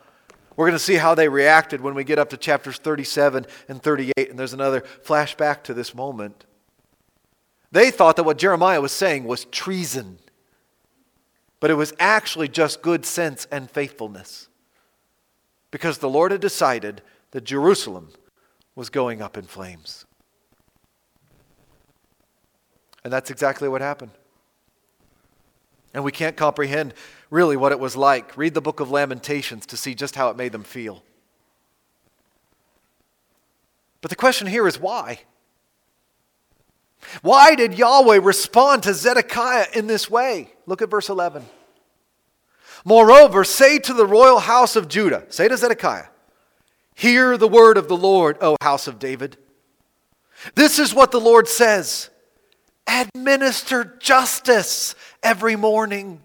we're 0.57 0.67
going 0.67 0.79
to 0.79 0.79
see 0.79 0.95
how 0.95 1.15
they 1.15 1.29
reacted 1.29 1.81
when 1.81 1.95
we 1.95 2.05
get 2.05 2.19
up 2.19 2.31
to 2.31 2.37
chapters 2.37 2.79
37 2.79 3.47
and 3.69 3.83
38, 3.83 4.31
and 4.31 4.39
there's 4.39 4.55
another 4.55 4.81
flashback 5.05 5.65
to 5.65 5.75
this 5.75 5.95
moment. 5.95 6.47
They 7.73 7.91
thought 7.91 8.17
that 8.17 8.25
what 8.25 8.39
Jeremiah 8.39 8.81
was 8.81 8.93
saying 8.93 9.25
was 9.25 9.45
treason, 9.47 10.19
but 11.61 11.71
it 11.71 11.75
was 11.75 11.93
actually 11.99 12.49
just 12.49 12.81
good 12.81 13.05
sense 13.05 13.47
and 13.51 13.71
faithfulness 13.71 14.49
because 15.71 15.99
the 15.99 16.09
Lord 16.09 16.33
had 16.33 16.41
decided 16.41 17.03
that 17.33 17.45
Jerusalem 17.45 18.11
was 18.75 18.89
going 18.89 19.21
up 19.21 19.37
in 19.37 19.45
flames. 19.45 20.06
And 23.07 23.13
that's 23.13 23.31
exactly 23.31 23.69
what 23.69 23.83
happened. 23.83 24.11
And 25.95 26.03
we 26.03 26.11
can't 26.11 26.37
comprehend 26.37 26.93
really 27.31 27.57
what 27.57 27.71
it 27.71 27.79
was 27.79 27.95
like. 27.95 28.37
Read 28.37 28.53
the 28.53 28.61
book 28.61 28.81
of 28.81 28.91
Lamentations 28.91 29.65
to 29.67 29.77
see 29.77 29.95
just 29.95 30.17
how 30.17 30.29
it 30.29 30.37
made 30.37 30.51
them 30.51 30.65
feel. 30.65 31.05
But 34.01 34.09
the 34.09 34.17
question 34.17 34.49
here 34.49 34.67
is 34.67 34.81
why? 34.81 35.21
Why 37.23 37.55
did 37.55 37.79
Yahweh 37.79 38.19
respond 38.21 38.83
to 38.83 38.93
Zedekiah 38.93 39.67
in 39.73 39.87
this 39.87 40.11
way? 40.11 40.53
Look 40.67 40.83
at 40.83 40.91
verse 40.91 41.09
11. 41.09 41.45
Moreover, 42.85 43.45
say 43.45 43.79
to 43.79 43.95
the 43.95 44.05
royal 44.05 44.41
house 44.41 44.75
of 44.75 44.89
Judah, 44.89 45.27
say 45.29 45.47
to 45.47 45.57
Zedekiah, 45.57 46.07
Hear 46.97 47.37
the 47.37 47.47
word 47.47 47.79
of 47.79 47.87
the 47.87 47.97
Lord, 47.97 48.37
O 48.41 48.57
house 48.61 48.89
of 48.89 48.99
David. 48.99 49.37
This 50.57 50.81
is 50.81 50.93
what 50.93 51.13
the 51.13 51.21
Lord 51.21 51.47
says 51.47 52.11
Administer 52.87 53.97
justice 53.99 54.95
every 55.23 55.57
morning. 55.57 56.23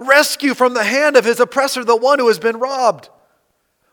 Rescue 0.00 0.54
from 0.54 0.74
the 0.74 0.84
hand 0.84 1.16
of 1.16 1.24
his 1.24 1.40
oppressor 1.40 1.84
the 1.84 1.96
one 1.96 2.18
who 2.18 2.28
has 2.28 2.38
been 2.38 2.58
robbed 2.58 3.10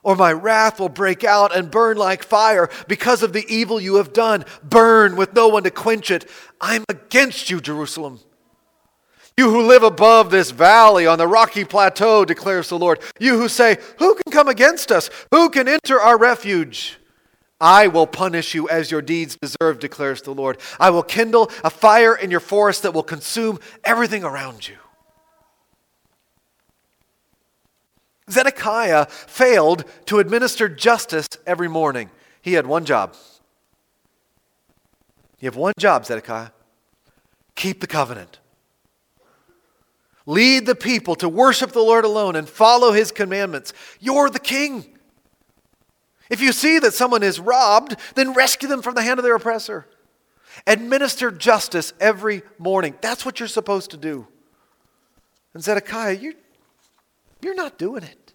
or 0.03 0.15
my 0.15 0.31
wrath 0.31 0.79
will 0.79 0.89
break 0.89 1.23
out 1.23 1.55
and 1.55 1.71
burn 1.71 1.97
like 1.97 2.23
fire 2.23 2.69
because 2.87 3.23
of 3.23 3.33
the 3.33 3.45
evil 3.47 3.79
you 3.79 3.95
have 3.95 4.13
done. 4.13 4.45
Burn 4.61 5.15
with 5.15 5.33
no 5.33 5.47
one 5.47 5.63
to 5.63 5.71
quench 5.71 6.11
it. 6.11 6.29
I'm 6.59 6.83
against 6.89 7.49
you, 7.49 7.61
Jerusalem. 7.61 8.19
You 9.37 9.49
who 9.49 9.63
live 9.63 9.81
above 9.81 10.29
this 10.29 10.51
valley 10.51 11.07
on 11.07 11.17
the 11.17 11.27
rocky 11.27 11.63
plateau, 11.63 12.23
declares 12.23 12.69
the 12.69 12.77
Lord. 12.77 12.99
You 13.19 13.37
who 13.39 13.47
say, 13.47 13.77
Who 13.97 14.13
can 14.13 14.31
come 14.31 14.47
against 14.47 14.91
us? 14.91 15.09
Who 15.31 15.49
can 15.49 15.67
enter 15.67 15.99
our 15.99 16.19
refuge? 16.19 16.99
I 17.59 17.87
will 17.87 18.07
punish 18.07 18.53
you 18.53 18.67
as 18.69 18.91
your 18.91 19.01
deeds 19.01 19.37
deserve, 19.37 19.79
declares 19.79 20.21
the 20.21 20.33
Lord. 20.33 20.57
I 20.79 20.89
will 20.89 21.03
kindle 21.03 21.49
a 21.63 21.69
fire 21.69 22.15
in 22.15 22.31
your 22.31 22.39
forest 22.39 22.83
that 22.83 22.93
will 22.93 23.03
consume 23.03 23.59
everything 23.83 24.23
around 24.23 24.67
you. 24.67 24.75
Zedekiah 28.29 29.05
failed 29.05 29.85
to 30.05 30.19
administer 30.19 30.67
justice 30.67 31.27
every 31.45 31.67
morning. 31.67 32.09
He 32.41 32.53
had 32.53 32.65
one 32.67 32.85
job. 32.85 33.15
You 35.39 35.47
have 35.47 35.55
one 35.55 35.73
job, 35.77 36.05
Zedekiah 36.05 36.51
keep 37.55 37.81
the 37.81 37.87
covenant. 37.87 38.39
Lead 40.25 40.65
the 40.65 40.75
people 40.75 41.15
to 41.15 41.27
worship 41.27 41.71
the 41.71 41.81
Lord 41.81 42.05
alone 42.05 42.35
and 42.35 42.47
follow 42.47 42.91
his 42.91 43.11
commandments. 43.11 43.73
You're 43.99 44.29
the 44.29 44.39
king. 44.39 44.92
If 46.33 46.41
you 46.41 46.51
see 46.51 46.79
that 46.79 46.95
someone 46.95 47.21
is 47.21 47.39
robbed, 47.39 47.95
then 48.15 48.33
rescue 48.33 48.67
them 48.67 48.81
from 48.81 48.95
the 48.95 49.03
hand 49.03 49.19
of 49.19 49.23
their 49.23 49.35
oppressor. 49.35 49.85
Administer 50.65 51.29
justice 51.29 51.93
every 51.99 52.41
morning. 52.57 52.95
That's 53.01 53.23
what 53.23 53.39
you're 53.39 53.47
supposed 53.47 53.91
to 53.91 53.97
do. 53.97 54.27
And 55.53 55.63
Zedekiah, 55.63 56.13
you, 56.13 56.33
you're 57.39 57.53
not 57.53 57.77
doing 57.77 58.01
it. 58.01 58.33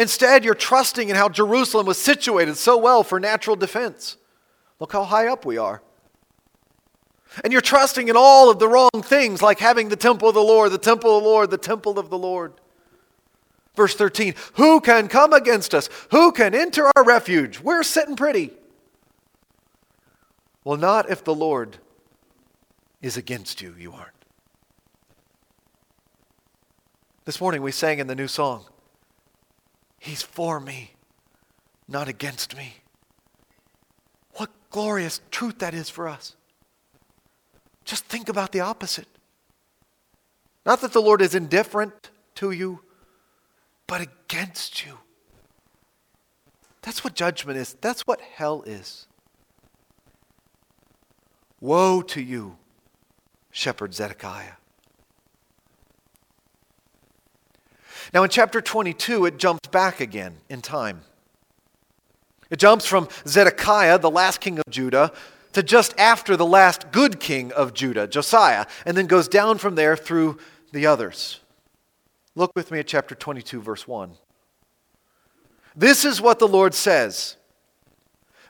Instead, 0.00 0.44
you're 0.44 0.56
trusting 0.56 1.10
in 1.10 1.14
how 1.14 1.28
Jerusalem 1.28 1.86
was 1.86 1.96
situated 1.96 2.56
so 2.56 2.76
well 2.76 3.04
for 3.04 3.20
natural 3.20 3.54
defense. 3.54 4.16
Look 4.80 4.90
how 4.90 5.04
high 5.04 5.28
up 5.28 5.46
we 5.46 5.58
are. 5.58 5.80
And 7.44 7.52
you're 7.52 7.62
trusting 7.62 8.08
in 8.08 8.16
all 8.16 8.50
of 8.50 8.58
the 8.58 8.66
wrong 8.66 8.90
things, 9.00 9.42
like 9.42 9.60
having 9.60 9.90
the 9.90 9.96
temple 9.96 10.28
of 10.28 10.34
the 10.34 10.42
Lord, 10.42 10.72
the 10.72 10.78
temple 10.78 11.18
of 11.18 11.22
the 11.22 11.28
Lord, 11.28 11.50
the 11.52 11.56
temple 11.56 12.00
of 12.00 12.10
the 12.10 12.18
Lord. 12.18 12.54
Verse 13.76 13.94
13 13.94 14.34
Who 14.54 14.80
can 14.80 15.06
come 15.06 15.32
against 15.32 15.74
us? 15.74 15.88
Who 16.10 16.32
can 16.32 16.54
enter 16.54 16.90
our 16.96 17.04
refuge? 17.04 17.60
We're 17.60 17.82
sitting 17.82 18.16
pretty. 18.16 18.52
Well, 20.64 20.78
not 20.78 21.10
if 21.10 21.22
the 21.22 21.34
Lord 21.34 21.76
is 23.00 23.16
against 23.16 23.62
you, 23.62 23.74
you 23.78 23.92
aren't. 23.92 24.10
This 27.24 27.40
morning 27.40 27.62
we 27.62 27.70
sang 27.70 27.98
in 27.98 28.06
the 28.06 28.14
new 28.14 28.28
song, 28.28 28.64
He's 29.98 30.22
for 30.22 30.58
me, 30.58 30.92
not 31.86 32.08
against 32.08 32.56
me. 32.56 32.76
What 34.34 34.50
glorious 34.70 35.20
truth 35.30 35.58
that 35.58 35.74
is 35.74 35.90
for 35.90 36.08
us. 36.08 36.34
Just 37.84 38.04
think 38.06 38.28
about 38.28 38.52
the 38.52 38.60
opposite. 38.60 39.08
Not 40.64 40.80
that 40.80 40.92
the 40.92 41.00
Lord 41.00 41.22
is 41.22 41.34
indifferent 41.34 42.10
to 42.36 42.50
you, 42.50 42.80
but 43.86 44.00
against 44.00 44.84
you. 44.84 44.98
That's 46.82 47.02
what 47.02 47.14
judgment 47.14 47.58
is. 47.58 47.76
That's 47.80 48.02
what 48.02 48.20
hell 48.20 48.62
is. 48.62 49.06
Woe 51.60 52.02
to 52.02 52.20
you, 52.20 52.58
shepherd 53.50 53.94
Zedekiah. 53.94 54.52
Now, 58.14 58.22
in 58.22 58.30
chapter 58.30 58.60
22, 58.60 59.26
it 59.26 59.36
jumps 59.36 59.68
back 59.68 60.00
again 60.00 60.36
in 60.48 60.62
time. 60.62 61.02
It 62.50 62.58
jumps 62.58 62.86
from 62.86 63.08
Zedekiah, 63.26 63.98
the 63.98 64.10
last 64.10 64.40
king 64.40 64.58
of 64.58 64.64
Judah, 64.70 65.12
to 65.52 65.62
just 65.62 65.98
after 65.98 66.36
the 66.36 66.46
last 66.46 66.92
good 66.92 67.18
king 67.18 67.50
of 67.52 67.74
Judah, 67.74 68.06
Josiah, 68.06 68.66
and 68.84 68.96
then 68.96 69.06
goes 69.06 69.26
down 69.26 69.58
from 69.58 69.74
there 69.74 69.96
through 69.96 70.38
the 70.70 70.86
others. 70.86 71.40
Look 72.36 72.52
with 72.54 72.70
me 72.70 72.78
at 72.78 72.86
chapter 72.86 73.14
22, 73.14 73.60
verse 73.62 73.88
1. 73.88 74.12
This 75.74 76.04
is 76.04 76.20
what 76.20 76.38
the 76.38 76.46
Lord 76.46 76.74
says 76.74 77.36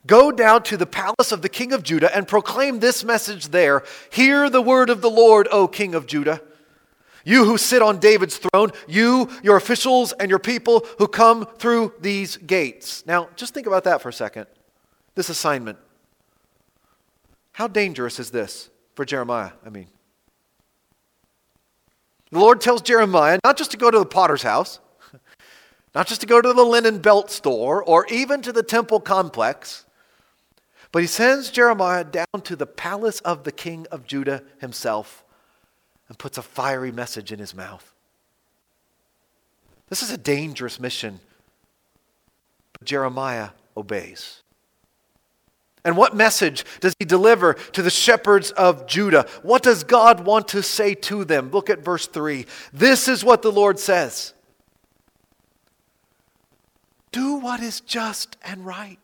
Go 0.06 0.30
down 0.30 0.62
to 0.64 0.76
the 0.76 0.86
palace 0.86 1.32
of 1.32 1.40
the 1.40 1.48
king 1.48 1.72
of 1.72 1.82
Judah 1.82 2.14
and 2.14 2.28
proclaim 2.28 2.80
this 2.80 3.02
message 3.02 3.48
there 3.48 3.82
Hear 4.10 4.50
the 4.50 4.60
word 4.60 4.90
of 4.90 5.00
the 5.00 5.10
Lord, 5.10 5.48
O 5.50 5.66
king 5.66 5.94
of 5.94 6.06
Judah. 6.06 6.42
You 7.24 7.44
who 7.44 7.58
sit 7.58 7.82
on 7.82 7.98
David's 7.98 8.38
throne, 8.38 8.70
you, 8.86 9.28
your 9.42 9.56
officials, 9.56 10.12
and 10.12 10.30
your 10.30 10.38
people 10.38 10.86
who 10.98 11.08
come 11.08 11.44
through 11.58 11.92
these 12.00 12.36
gates. 12.36 13.04
Now, 13.04 13.30
just 13.34 13.52
think 13.52 13.66
about 13.66 13.82
that 13.82 14.00
for 14.00 14.08
a 14.08 14.12
second. 14.12 14.46
This 15.16 15.28
assignment. 15.28 15.76
How 17.50 17.66
dangerous 17.66 18.20
is 18.20 18.30
this 18.30 18.70
for 18.94 19.04
Jeremiah? 19.04 19.50
I 19.64 19.70
mean, 19.70 19.88
the 22.30 22.38
Lord 22.38 22.60
tells 22.60 22.82
Jeremiah 22.82 23.38
not 23.44 23.56
just 23.56 23.70
to 23.70 23.76
go 23.76 23.90
to 23.90 23.98
the 23.98 24.06
potter's 24.06 24.42
house, 24.42 24.80
not 25.94 26.06
just 26.06 26.20
to 26.20 26.26
go 26.26 26.40
to 26.40 26.52
the 26.52 26.64
linen 26.64 26.98
belt 26.98 27.30
store 27.30 27.82
or 27.82 28.06
even 28.06 28.42
to 28.42 28.52
the 28.52 28.62
temple 28.62 29.00
complex, 29.00 29.84
but 30.92 31.02
he 31.02 31.06
sends 31.06 31.50
Jeremiah 31.50 32.04
down 32.04 32.42
to 32.44 32.56
the 32.56 32.66
palace 32.66 33.20
of 33.20 33.44
the 33.44 33.52
king 33.52 33.86
of 33.90 34.06
Judah 34.06 34.42
himself 34.58 35.24
and 36.08 36.18
puts 36.18 36.38
a 36.38 36.42
fiery 36.42 36.92
message 36.92 37.32
in 37.32 37.38
his 37.38 37.54
mouth. 37.54 37.92
This 39.88 40.02
is 40.02 40.10
a 40.10 40.18
dangerous 40.18 40.80
mission, 40.80 41.20
but 42.72 42.84
Jeremiah 42.84 43.50
obeys. 43.76 44.42
And 45.86 45.96
what 45.96 46.14
message 46.14 46.66
does 46.80 46.94
he 46.98 47.06
deliver 47.06 47.54
to 47.54 47.80
the 47.80 47.90
shepherds 47.90 48.50
of 48.50 48.86
Judah? 48.86 49.26
What 49.42 49.62
does 49.62 49.84
God 49.84 50.26
want 50.26 50.48
to 50.48 50.62
say 50.62 50.94
to 50.94 51.24
them? 51.24 51.50
Look 51.50 51.70
at 51.70 51.78
verse 51.78 52.06
3. 52.06 52.44
This 52.74 53.08
is 53.08 53.24
what 53.24 53.40
the 53.40 53.52
Lord 53.52 53.78
says 53.78 54.34
Do 57.12 57.36
what 57.36 57.60
is 57.60 57.80
just 57.80 58.36
and 58.42 58.66
right. 58.66 58.98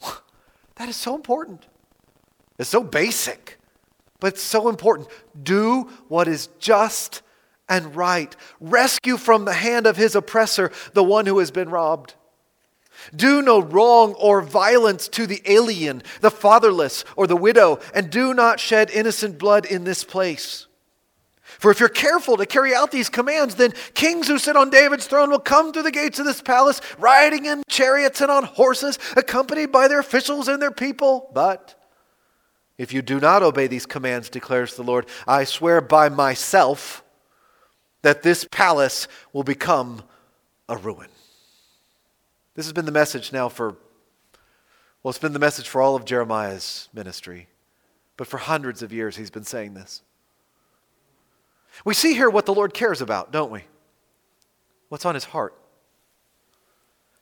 That 0.76 0.88
is 0.88 0.96
so 0.96 1.14
important. 1.14 1.66
It's 2.58 2.70
so 2.70 2.82
basic 2.82 3.58
but 4.24 4.32
it's 4.32 4.42
so 4.42 4.70
important. 4.70 5.08
Do 5.42 5.82
what 6.08 6.28
is 6.28 6.48
just 6.58 7.20
and 7.68 7.94
right. 7.94 8.34
Rescue 8.58 9.18
from 9.18 9.44
the 9.44 9.52
hand 9.52 9.86
of 9.86 9.98
his 9.98 10.14
oppressor 10.14 10.72
the 10.94 11.04
one 11.04 11.26
who 11.26 11.40
has 11.40 11.50
been 11.50 11.68
robbed. 11.68 12.14
Do 13.14 13.42
no 13.42 13.60
wrong 13.60 14.14
or 14.14 14.40
violence 14.42 15.08
to 15.08 15.26
the 15.26 15.42
alien, 15.46 16.02
the 16.20 16.30
fatherless, 16.30 17.04
or 17.16 17.26
the 17.26 17.36
widow, 17.36 17.80
and 17.94 18.10
do 18.10 18.34
not 18.34 18.60
shed 18.60 18.90
innocent 18.90 19.38
blood 19.38 19.66
in 19.66 19.84
this 19.84 20.04
place. 20.04 20.66
For 21.58 21.70
if 21.70 21.78
you're 21.78 21.88
careful 21.88 22.36
to 22.36 22.46
carry 22.46 22.74
out 22.74 22.90
these 22.90 23.08
commands, 23.08 23.54
then 23.54 23.72
kings 23.94 24.28
who 24.28 24.38
sit 24.38 24.56
on 24.56 24.70
David's 24.70 25.06
throne 25.06 25.30
will 25.30 25.38
come 25.38 25.72
through 25.72 25.84
the 25.84 25.90
gates 25.90 26.18
of 26.18 26.24
this 26.24 26.42
palace, 26.42 26.80
riding 26.98 27.46
in 27.46 27.62
chariots 27.68 28.20
and 28.20 28.30
on 28.30 28.44
horses, 28.44 28.98
accompanied 29.16 29.70
by 29.70 29.88
their 29.88 30.00
officials 30.00 30.48
and 30.48 30.60
their 30.60 30.70
people. 30.70 31.30
But 31.32 31.74
if 32.76 32.92
you 32.92 33.02
do 33.02 33.20
not 33.20 33.42
obey 33.42 33.66
these 33.66 33.86
commands, 33.86 34.28
declares 34.28 34.74
the 34.74 34.82
Lord, 34.82 35.06
I 35.28 35.44
swear 35.44 35.80
by 35.80 36.08
myself 36.08 37.04
that 38.02 38.22
this 38.22 38.46
palace 38.50 39.06
will 39.32 39.44
become 39.44 40.02
a 40.68 40.76
ruin. 40.76 41.08
This 42.54 42.66
has 42.66 42.72
been 42.72 42.84
the 42.84 42.92
message 42.92 43.32
now 43.32 43.48
for, 43.48 43.76
well, 45.02 45.10
it's 45.10 45.18
been 45.18 45.32
the 45.32 45.38
message 45.38 45.68
for 45.68 45.82
all 45.82 45.96
of 45.96 46.04
Jeremiah's 46.04 46.88
ministry. 46.92 47.48
But 48.16 48.26
for 48.26 48.38
hundreds 48.38 48.82
of 48.82 48.92
years, 48.92 49.16
he's 49.16 49.30
been 49.30 49.44
saying 49.44 49.74
this. 49.74 50.02
We 51.84 51.94
see 51.94 52.14
here 52.14 52.30
what 52.30 52.46
the 52.46 52.54
Lord 52.54 52.72
cares 52.72 53.00
about, 53.00 53.32
don't 53.32 53.50
we? 53.50 53.64
What's 54.88 55.04
on 55.04 55.14
his 55.14 55.24
heart. 55.24 55.54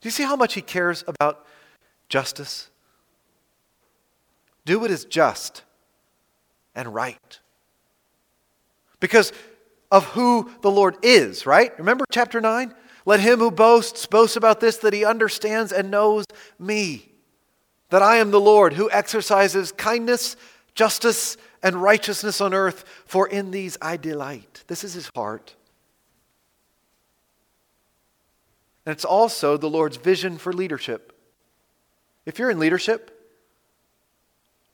Do 0.01 0.07
you 0.07 0.11
see 0.11 0.25
how 0.25 0.37
much 0.37 0.55
he 0.55 0.61
cares 0.61 1.05
about 1.07 1.47
justice? 2.09 2.69
Do 4.67 4.79
what 4.79 4.91
is 4.91 5.05
just 5.07 5.63
and 6.75 6.93
right. 6.93 7.41
Because 9.01 9.33
of 9.91 10.05
who 10.07 10.51
the 10.61 10.71
Lord 10.71 10.97
is, 11.03 11.47
right? 11.47 11.77
Remember 11.79 12.05
chapter 12.11 12.41
9? 12.41 12.75
Let 13.05 13.21
him 13.21 13.39
who 13.39 13.51
boasts 13.51 14.07
boast 14.07 14.37
about 14.37 14.61
this 14.61 14.77
that 14.79 14.93
he 14.93 15.05
understands 15.05 15.73
and 15.73 15.91
knows 15.91 16.25
me, 16.59 17.13
that 17.91 18.03
I 18.03 18.17
am 18.17 18.31
the 18.31 18.41
Lord 18.41 18.75
who 18.75 18.91
exercises 18.91 19.73
kindness, 19.73 20.37
justice, 20.75 21.37
and 21.63 21.77
righteousness 21.77 22.41
on 22.41 22.55
earth, 22.55 22.85
for 23.07 23.29
in 23.29 23.51
these 23.51 23.77
I 23.81 23.97
delight. 23.97 24.65
This 24.67 24.85
is 24.85 24.95
his 24.95 25.11
heart. 25.15 25.55
And 28.85 28.93
it's 28.93 29.05
also 29.05 29.57
the 29.57 29.71
Lord's 29.71 29.97
vision 29.97 30.39
for 30.39 30.53
leadership. 30.53 31.13
If 32.27 32.39
you're 32.39 32.51
in 32.51 32.59
leadership, 32.59 33.19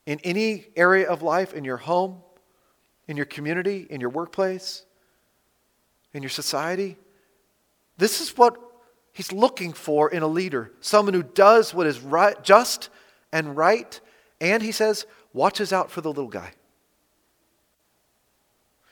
in 0.07 0.19
any 0.25 0.67
area 0.77 1.07
of 1.07 1.21
life, 1.23 1.53
in 1.53 1.65
your 1.65 1.77
home, 1.77 2.23
in 3.07 3.17
your 3.17 3.27
community, 3.27 3.87
in 3.91 4.01
your 4.01 4.11
workplace, 4.11 4.85
in 6.15 6.23
your 6.23 6.31
society. 6.31 6.97
This 7.99 8.21
is 8.21 8.37
what 8.37 8.57
he's 9.13 9.33
looking 9.33 9.73
for 9.73 10.11
in 10.11 10.23
a 10.23 10.27
leader 10.27 10.73
someone 10.81 11.15
who 11.15 11.23
does 11.23 11.75
what 11.75 11.87
is 11.87 12.01
right, 12.01 12.43
just 12.43 12.89
and 13.33 13.57
right, 13.57 14.01
and 14.41 14.63
he 14.63 14.73
says, 14.73 15.07
watches 15.33 15.73
out 15.73 15.91
for 15.91 16.01
the 16.01 16.09
little 16.09 16.29
guy. 16.29 16.53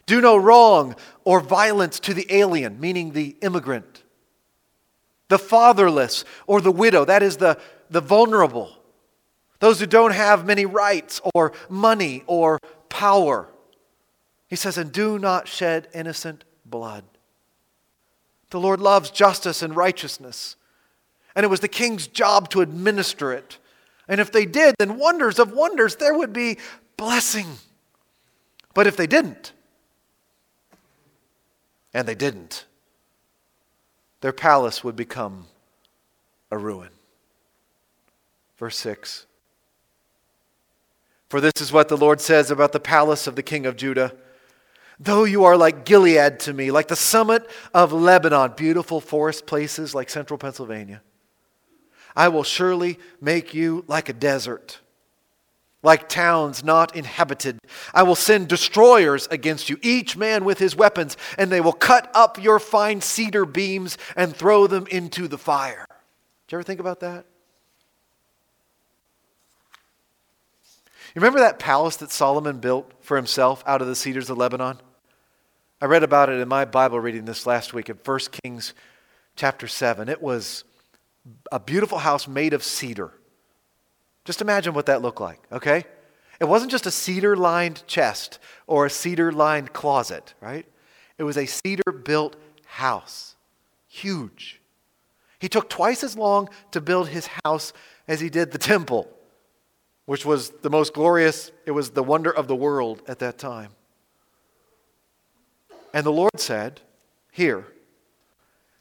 Do 0.05 0.21
no 0.21 0.37
wrong 0.37 0.95
or 1.25 1.41
violence 1.41 1.99
to 2.01 2.15
the 2.15 2.27
alien, 2.29 2.79
meaning 2.79 3.13
the 3.13 3.37
immigrant, 3.41 4.05
the 5.29 5.39
fatherless 5.39 6.25
or 6.47 6.61
the 6.61 6.71
widow, 6.71 7.05
that 7.05 7.23
is 7.23 7.39
the, 7.39 7.59
the 7.91 8.01
vulnerable 8.01 8.77
those 9.59 9.81
who 9.81 9.87
don't 9.87 10.13
have 10.13 10.47
many 10.47 10.67
rights 10.67 11.21
or 11.35 11.53
money 11.69 12.23
or 12.27 12.59
power. 12.89 13.49
He 14.49 14.57
says, 14.57 14.79
and 14.79 14.93
do 14.93 15.19
not 15.19 15.49
shed 15.49 15.89
innocent 15.95 16.45
blood. 16.65 17.05
The 18.51 18.61
Lord 18.61 18.81
loves 18.81 19.11
justice 19.11 19.63
and 19.63 19.75
righteousness, 19.75 20.57
and 21.35 21.45
it 21.45 21.49
was 21.49 21.61
the 21.61 21.69
king's 21.69 22.07
job 22.07 22.49
to 22.51 22.61
administer 22.61 23.33
it. 23.33 23.59
And 24.09 24.21
if 24.21 24.31
they 24.31 24.47
did, 24.47 24.77
then 24.79 24.99
wonders 24.99 25.39
of 25.39 25.53
wonders, 25.53 25.97
there 25.97 26.17
would 26.17 26.33
be 26.33 26.59
blessing. 26.97 27.47
But 28.73 28.87
if 28.87 28.97
they 28.97 29.07
didn't, 29.07 29.53
and 31.93 32.07
they 32.07 32.15
didn't, 32.15 32.67
their 34.21 34.33
palace 34.33 34.85
would 34.85 34.97
become 34.97 35.47
a 36.51 36.59
ruin. 36.59 36.91
Verse 38.59 38.77
6 38.79 39.27
for 41.29 41.41
this 41.41 41.55
is 41.61 41.73
what 41.73 41.89
the 41.89 41.97
Lord 41.97 42.21
says 42.21 42.51
about 42.51 42.73
the 42.73 42.81
palace 42.81 43.27
of 43.27 43.37
the 43.37 43.43
king 43.43 43.67
of 43.67 43.77
Judah. 43.77 44.15
Though 44.99 45.25
you 45.25 45.45
are 45.45 45.57
like 45.57 45.85
Gilead 45.85 46.41
to 46.41 46.53
me, 46.53 46.71
like 46.71 46.89
the 46.89 46.97
summit 46.97 47.49
of 47.75 47.93
Lebanon, 47.93 48.55
beautiful 48.57 49.01
forest 49.01 49.47
places 49.47 49.95
like 49.95 50.09
central 50.09 50.39
Pennsylvania, 50.39 51.03
I 52.15 52.29
will 52.29 52.45
surely 52.45 52.99
make 53.21 53.53
you 53.53 53.85
like 53.89 54.09
a 54.09 54.15
desert, 54.15 54.81
like 55.83 56.09
towns 56.09 56.65
not 56.65 56.97
inhabited. 56.97 57.59
I 57.93 58.05
will 58.05 58.15
send 58.15 58.49
destroyers 58.49 59.29
against 59.31 59.69
you, 59.69 59.79
each 59.83 60.17
man 60.17 60.47
with 60.47 60.59
his 60.59 60.75
weapons, 60.75 61.19
and 61.37 61.53
they 61.53 61.61
will 61.61 61.75
cut 61.75 62.11
up 62.15 62.43
your 62.43 62.59
fine 62.59 63.03
cedar 63.03 63.45
beams 63.45 63.99
and 64.17 64.35
throw 64.35 64.67
them 64.67 64.87
into 64.87 65.29
the 65.29 65.37
fire. 65.37 65.85
Did 66.47 66.53
you 66.53 66.59
ever 66.59 66.63
think 66.63 66.81
about 66.81 67.01
that? 67.01 67.27
You 71.15 71.21
remember 71.21 71.41
that 71.41 71.59
palace 71.59 71.97
that 71.97 72.11
Solomon 72.11 72.61
built 72.61 72.93
for 73.01 73.17
himself 73.17 73.63
out 73.67 73.83
of 73.83 73.89
the 73.89 73.97
cedars 73.97 74.31
of 74.31 74.39
Lebanon? 74.39 74.79
I 75.81 75.87
read 75.87 76.03
about 76.03 76.31
it 76.31 76.41
in 76.41 76.49
my 76.49 76.65
Bible 76.65 76.99
reading 77.01 77.25
this 77.25 77.47
last 77.47 77.75
week 77.75 77.89
in 77.89 77.97
1 77.97 78.19
Kings 78.43 78.73
chapter 79.35 79.69
7. 79.69 80.09
It 80.09 80.23
was 80.23 80.65
a 81.53 81.61
beautiful 81.61 81.99
house 81.99 82.27
made 82.27 82.55
of 82.55 82.65
cedar. 82.65 83.13
Just 84.25 84.41
imagine 84.41 84.75
what 84.75 84.87
that 84.87 85.03
looked 85.03 85.21
like, 85.21 85.41
okay? 85.53 85.85
It 86.41 86.47
wasn't 86.47 86.71
just 86.71 86.87
a 86.87 86.91
cedar 86.91 87.37
lined 87.37 87.87
chest 87.87 88.39
or 88.67 88.87
a 88.87 88.91
cedar 88.91 89.33
lined 89.33 89.73
closet, 89.73 90.35
right? 90.41 90.67
It 91.19 91.25
was 91.25 91.37
a 91.37 91.47
cedar 91.47 91.93
built 91.93 92.37
house. 92.65 93.37
Huge. 93.87 94.61
He 95.39 95.49
took 95.49 95.69
twice 95.69 96.03
as 96.03 96.17
long 96.17 96.49
to 96.71 96.81
build 96.81 97.09
his 97.09 97.29
house 97.45 97.73
as 98.09 98.21
he 98.21 98.31
did 98.31 98.51
the 98.51 98.59
temple 98.59 99.09
which 100.07 100.25
was 100.25 100.51
the 100.63 100.71
most 100.71 100.95
glorious, 100.95 101.51
it 101.67 101.73
was 101.73 101.91
the 101.91 102.03
wonder 102.03 102.31
of 102.31 102.47
the 102.47 102.57
world 102.57 103.03
at 103.09 103.19
that 103.19 103.39
time. 103.39 103.73
And 105.97 106.05
the 106.05 106.13
Lord 106.13 106.39
said 106.39 106.83
here 107.33 107.65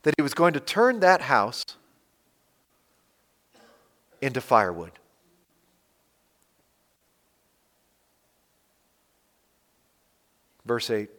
that 0.04 0.16
He 0.18 0.22
was 0.22 0.34
going 0.34 0.52
to 0.52 0.60
turn 0.60 1.00
that 1.00 1.22
house 1.22 1.64
into 4.22 4.42
firewood. 4.42 4.92
Verse 10.66 10.90
8 10.90 11.10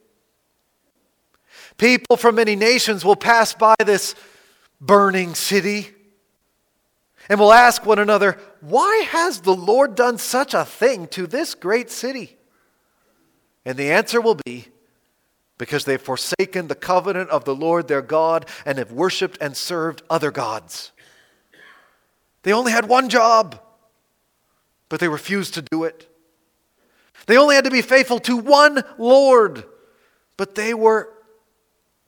People 1.78 2.18
from 2.18 2.34
many 2.34 2.56
nations 2.56 3.02
will 3.02 3.16
pass 3.16 3.54
by 3.54 3.74
this 3.82 4.14
burning 4.78 5.34
city 5.34 5.92
and 7.30 7.40
will 7.40 7.54
ask 7.54 7.86
one 7.86 7.98
another, 7.98 8.38
Why 8.60 9.06
has 9.12 9.40
the 9.40 9.54
Lord 9.56 9.94
done 9.94 10.18
such 10.18 10.52
a 10.52 10.66
thing 10.66 11.06
to 11.08 11.26
this 11.26 11.54
great 11.54 11.90
city? 11.90 12.36
And 13.64 13.78
the 13.78 13.90
answer 13.90 14.20
will 14.20 14.36
be, 14.44 14.66
because 15.58 15.84
they've 15.84 16.00
forsaken 16.00 16.68
the 16.68 16.74
covenant 16.74 17.30
of 17.30 17.44
the 17.44 17.54
Lord 17.54 17.88
their 17.88 18.02
God 18.02 18.46
and 18.64 18.78
have 18.78 18.92
worshiped 18.92 19.38
and 19.40 19.56
served 19.56 20.02
other 20.10 20.30
gods. 20.30 20.92
They 22.42 22.52
only 22.52 22.72
had 22.72 22.88
one 22.88 23.08
job, 23.08 23.60
but 24.88 25.00
they 25.00 25.08
refused 25.08 25.54
to 25.54 25.62
do 25.62 25.84
it. 25.84 26.08
They 27.26 27.38
only 27.38 27.54
had 27.54 27.64
to 27.64 27.70
be 27.70 27.82
faithful 27.82 28.20
to 28.20 28.36
one 28.36 28.84
Lord, 28.98 29.64
but 30.36 30.54
they 30.54 30.74
were 30.74 31.12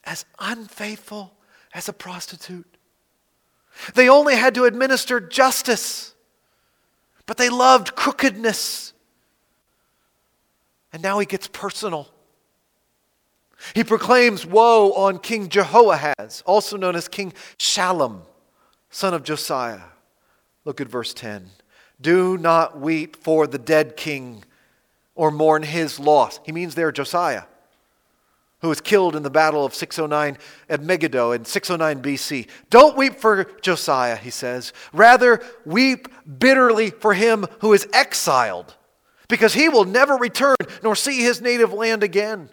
as 0.04 0.24
unfaithful 0.38 1.34
as 1.74 1.88
a 1.88 1.92
prostitute. 1.92 2.76
They 3.94 4.08
only 4.08 4.36
had 4.36 4.54
to 4.54 4.64
administer 4.64 5.20
justice, 5.20 6.14
but 7.26 7.36
they 7.36 7.48
loved 7.48 7.94
crookedness. 7.94 8.92
And 10.92 11.02
now 11.02 11.18
he 11.18 11.26
gets 11.26 11.48
personal. 11.48 12.08
He 13.74 13.84
proclaims 13.84 14.46
woe 14.46 14.92
on 14.92 15.18
King 15.18 15.48
Jehoahaz, 15.48 16.42
also 16.46 16.76
known 16.76 16.96
as 16.96 17.08
King 17.08 17.32
Shallum, 17.58 18.22
son 18.90 19.14
of 19.14 19.24
Josiah. 19.24 19.80
Look 20.64 20.80
at 20.80 20.88
verse 20.88 21.12
10. 21.14 21.50
Do 22.00 22.38
not 22.38 22.78
weep 22.78 23.16
for 23.16 23.46
the 23.46 23.58
dead 23.58 23.96
king 23.96 24.44
or 25.14 25.30
mourn 25.30 25.64
his 25.64 25.98
loss. 25.98 26.38
He 26.44 26.52
means 26.52 26.76
there 26.76 26.92
Josiah, 26.92 27.44
who 28.60 28.68
was 28.68 28.80
killed 28.80 29.16
in 29.16 29.24
the 29.24 29.30
battle 29.30 29.64
of 29.64 29.74
609 29.74 30.38
at 30.68 30.82
Megiddo 30.82 31.32
in 31.32 31.44
609 31.44 32.02
BC. 32.02 32.48
Don't 32.70 32.96
weep 32.96 33.16
for 33.16 33.44
Josiah, 33.60 34.16
he 34.16 34.30
says. 34.30 34.72
Rather, 34.92 35.42
weep 35.64 36.06
bitterly 36.38 36.90
for 36.90 37.14
him 37.14 37.46
who 37.60 37.72
is 37.72 37.88
exiled, 37.92 38.76
because 39.26 39.54
he 39.54 39.68
will 39.68 39.84
never 39.84 40.14
return 40.14 40.56
nor 40.84 40.94
see 40.94 41.22
his 41.22 41.40
native 41.40 41.72
land 41.72 42.04
again. 42.04 42.48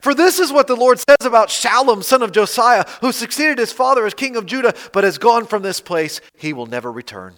For 0.00 0.14
this 0.14 0.38
is 0.38 0.52
what 0.52 0.66
the 0.66 0.76
Lord 0.76 0.98
says 0.98 1.24
about 1.24 1.48
Shallum, 1.48 2.04
son 2.04 2.22
of 2.22 2.32
Josiah, 2.32 2.84
who 3.00 3.10
succeeded 3.10 3.58
his 3.58 3.72
father 3.72 4.04
as 4.04 4.14
king 4.14 4.36
of 4.36 4.46
Judah, 4.46 4.74
but 4.92 5.04
has 5.04 5.16
gone 5.18 5.46
from 5.46 5.62
this 5.62 5.80
place. 5.80 6.20
He 6.36 6.52
will 6.52 6.66
never 6.66 6.92
return. 6.92 7.34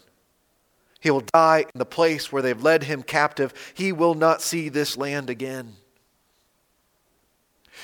He 1.00 1.10
will 1.10 1.22
die 1.32 1.60
in 1.60 1.78
the 1.78 1.86
place 1.86 2.32
where 2.32 2.42
they've 2.42 2.60
led 2.60 2.84
him 2.84 3.02
captive. 3.02 3.54
He 3.74 3.92
will 3.92 4.14
not 4.14 4.42
see 4.42 4.68
this 4.68 4.96
land 4.96 5.30
again. 5.30 5.74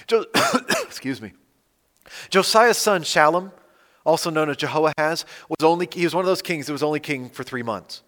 Jo- 0.07 0.27
Excuse 0.83 1.23
me. 1.23 1.33
Josiah's 2.29 2.77
son 2.77 3.03
Shallum, 3.03 3.53
also 4.05 4.31
known 4.31 4.51
as 4.51 4.57
Jehoahaz, 4.57 5.25
was 5.49 5.65
only 5.65 5.89
he 5.91 6.05
was 6.05 6.15
one 6.15 6.25
of 6.25 6.29
those 6.29 6.43
kings 6.43 6.67
that 6.67 6.73
was 6.73 6.83
only 6.83 7.01
king 7.01 7.31
for 7.31 7.45
three 7.45 7.63
months 7.63 8.03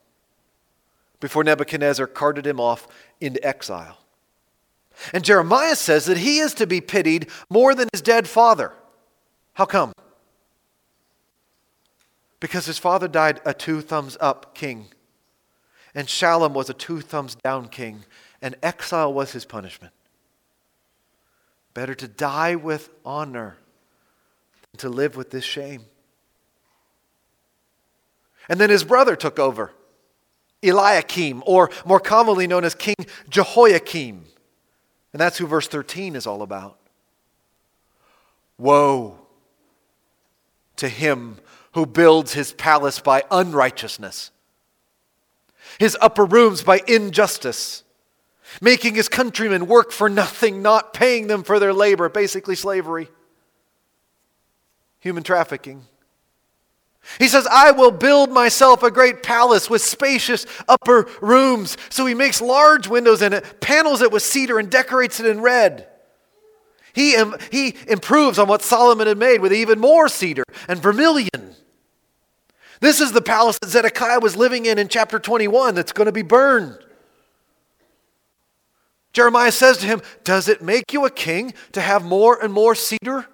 before 1.21 1.43
Nebuchadnezzar 1.43 2.07
carted 2.07 2.47
him 2.47 2.61
off 2.61 2.87
into 3.21 3.45
exile. 3.47 3.99
And 5.13 5.25
Jeremiah 5.25 5.77
says 5.77 6.07
that 6.07 6.19
he 6.19 6.39
is 6.39 6.55
to 6.55 6.67
be 6.67 6.81
pitied 6.81 7.29
more 7.49 7.75
than 7.75 7.89
his 7.93 8.03
dead 8.03 8.29
father. 8.29 8.73
How 9.55 9.65
come? 9.65 9.93
Because 12.41 12.67
his 12.67 12.79
father 12.79 13.09
died 13.09 13.41
a 13.45 13.55
two 13.55 13.81
thumbs 13.81 14.17
up 14.21 14.55
king. 14.55 14.89
And 15.95 16.07
Shallum 16.07 16.53
was 16.53 16.71
a 16.71 16.75
two 16.75 17.01
thumbs 17.01 17.37
down 17.43 17.69
king, 17.69 18.05
and 18.41 18.55
exile 18.63 19.13
was 19.13 19.33
his 19.33 19.45
punishment. 19.45 19.93
Better 21.75 21.95
to 21.95 22.09
die 22.09 22.55
with 22.55 22.91
honor 23.05 23.57
than 24.73 24.79
to 24.81 24.89
live 24.89 25.17
with 25.17 25.31
this 25.31 25.45
shame. 25.45 25.85
And 28.49 28.61
then 28.61 28.71
his 28.71 28.85
brother 28.85 29.17
took 29.17 29.39
over, 29.39 29.73
Eliakim, 30.63 31.43
or 31.47 31.71
more 31.85 32.01
commonly 32.01 32.47
known 32.47 32.65
as 32.65 32.75
King 32.75 32.97
Jehoiakim. 33.29 34.25
And 35.19 35.23
that's 35.25 35.39
who 35.39 35.49
verse 35.49 35.67
13 35.67 36.15
is 36.15 36.29
all 36.29 36.43
about. 36.43 36.79
Woe 38.57 39.19
to 40.77 40.89
him 40.89 41.39
who 41.73 41.87
builds 41.87 42.35
his 42.35 42.53
palace 42.53 43.01
by 43.01 43.25
unrighteousness 43.29 44.31
his 45.81 45.99
upper 46.01 46.25
rooms 46.25 46.63
by 46.63 46.81
injustice, 46.87 47.83
making 48.61 48.95
his 48.95 49.09
countrymen 49.09 49.67
work 49.67 49.91
for 49.91 50.09
nothing, 50.09 50.63
not 50.63 50.95
paying 50.95 51.27
them 51.27 51.43
for 51.43 51.59
their 51.59 51.73
labor, 51.73 52.09
basically 52.09 52.55
slavery, 52.55 53.09
human 55.01 55.25
trafficking. 55.25 55.85
He 57.19 57.29
says, 57.29 57.47
I 57.51 57.71
will 57.71 57.91
build 57.91 58.31
myself 58.31 58.83
a 58.83 58.91
great 58.91 59.23
palace 59.23 59.71
with 59.71 59.83
spacious 59.83 60.47
upper 60.69 61.09
rooms. 61.21 61.77
So 61.89 62.07
he 62.07 62.15
makes 62.15 62.41
large 62.41 62.87
windows 62.87 63.23
in 63.23 63.33
it, 63.33 63.61
panels 63.61 64.03
it 64.03 64.13
with 64.13 64.23
cedar, 64.23 64.59
and 64.59 64.71
decorates 64.71 65.19
it 65.19 65.27
in 65.27 65.41
red. 65.41 65.89
He, 66.93 67.17
he 67.51 67.77
improves 67.87 68.39
on 68.39 68.49
what 68.49 68.63
Solomon 68.63 69.07
had 69.07 69.19
made 69.19 69.41
with 69.41 69.53
even 69.53 69.79
more 69.79 70.09
cedar 70.09 70.45
and 70.67 70.81
vermilion. 70.81 71.55
This 72.81 73.01
is 73.01 73.13
the 73.13 73.23
palace 73.23 73.59
that 73.61 73.71
Zedekiah 73.71 74.21
was 74.21 74.37
living 74.37 74.67
in 74.67 74.79
in 74.79 74.89
chapter 74.89 75.19
21 75.19 75.75
that's 75.75 75.93
going 75.93 76.07
to 76.07 76.13
be 76.13 76.23
burned. 76.23 76.79
Jeremiah 79.13 79.53
says 79.53 79.79
to 79.79 79.87
him, 79.87 80.03
Does 80.23 80.49
it 80.49 80.63
make 80.63 80.93
you 80.93 81.05
a 81.05 81.11
king 81.11 81.55
to 81.73 81.81
have 81.81 82.05
more 82.05 82.41
and 82.43 82.53
more 82.53 82.75
cedar? 82.75 83.27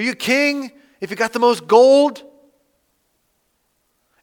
Are 0.00 0.02
you 0.02 0.14
king 0.14 0.72
if 1.02 1.10
you 1.10 1.16
got 1.16 1.34
the 1.34 1.38
most 1.38 1.66
gold? 1.66 2.22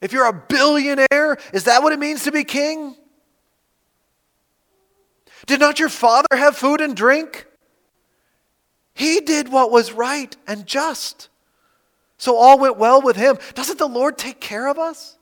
If 0.02 0.12
you're 0.12 0.26
a 0.26 0.34
billionaire, 0.34 1.38
is 1.54 1.66
that 1.66 1.84
what 1.84 1.94
it 1.94 2.00
means 2.00 2.24
to 2.24 2.32
be 2.32 2.44
king? 2.44 2.96
Did 5.46 5.60
not 5.60 5.80
your 5.80 5.90
father 5.90 6.30
have 6.32 6.58
food 6.58 6.82
and 6.82 6.96
drink? 6.96 7.46
He 8.96 9.20
did 9.20 9.50
what 9.50 9.70
was 9.70 9.92
right 9.92 10.36
and 10.48 10.66
just. 10.66 11.30
So 12.18 12.38
all 12.38 12.58
went 12.58 12.78
well 12.78 13.00
with 13.00 13.16
him. 13.16 13.38
Doesn't 13.54 13.78
the 13.78 13.88
Lord 13.88 14.18
take 14.18 14.42
care 14.42 14.68
of 14.68 14.80
us? 14.80 15.16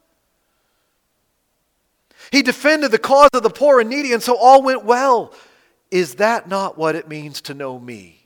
He 2.31 2.41
defended 2.41 2.91
the 2.91 2.97
cause 2.97 3.29
of 3.33 3.43
the 3.43 3.49
poor 3.49 3.81
and 3.81 3.89
needy, 3.89 4.13
and 4.13 4.23
so 4.23 4.37
all 4.37 4.63
went 4.63 4.85
well. 4.85 5.33
Is 5.91 6.15
that 6.15 6.47
not 6.47 6.77
what 6.77 6.95
it 6.95 7.09
means 7.09 7.41
to 7.41 7.53
know 7.53 7.77
me? 7.77 8.21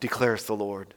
declares 0.00 0.44
the 0.44 0.54
Lord. 0.54 0.94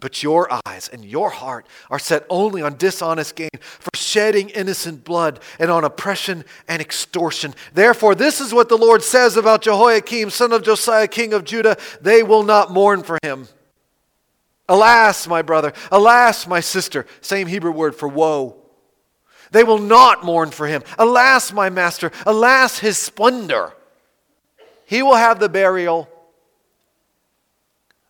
But 0.00 0.22
your 0.22 0.48
eyes 0.66 0.88
and 0.92 1.04
your 1.04 1.30
heart 1.30 1.66
are 1.90 1.98
set 1.98 2.24
only 2.30 2.62
on 2.62 2.76
dishonest 2.76 3.34
gain, 3.34 3.50
for 3.60 3.90
shedding 3.94 4.48
innocent 4.50 5.02
blood, 5.04 5.40
and 5.58 5.70
on 5.70 5.82
oppression 5.84 6.44
and 6.68 6.80
extortion. 6.80 7.54
Therefore, 7.72 8.14
this 8.14 8.40
is 8.40 8.54
what 8.54 8.68
the 8.68 8.78
Lord 8.78 9.02
says 9.02 9.36
about 9.36 9.62
Jehoiakim, 9.62 10.30
son 10.30 10.52
of 10.52 10.62
Josiah, 10.62 11.08
king 11.08 11.32
of 11.32 11.44
Judah 11.44 11.76
they 12.00 12.22
will 12.22 12.44
not 12.44 12.70
mourn 12.70 13.02
for 13.02 13.18
him 13.22 13.48
Alas, 14.68 15.26
my 15.26 15.40
brother, 15.40 15.72
alas, 15.90 16.46
my 16.46 16.60
sister, 16.60 17.06
same 17.22 17.46
Hebrew 17.46 17.72
word 17.72 17.94
for 17.94 18.06
woe. 18.06 18.56
They 19.50 19.64
will 19.64 19.78
not 19.78 20.24
mourn 20.24 20.50
for 20.50 20.66
him. 20.66 20.82
Alas, 20.98 21.52
my 21.54 21.70
master, 21.70 22.12
alas, 22.26 22.78
his 22.78 22.98
splendor. 22.98 23.72
He 24.84 25.02
will 25.02 25.14
have 25.14 25.40
the 25.40 25.48
burial 25.48 26.08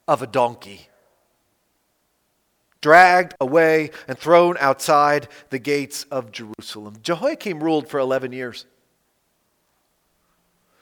of 0.08 0.20
a 0.20 0.26
donkey, 0.26 0.88
dragged 2.80 3.34
away 3.40 3.90
and 4.06 4.18
thrown 4.18 4.56
outside 4.58 5.28
the 5.50 5.58
gates 5.58 6.04
of 6.10 6.32
Jerusalem. 6.32 6.96
Jehoiakim 7.02 7.62
ruled 7.62 7.88
for 7.88 7.98
11 7.98 8.32
years. 8.32 8.66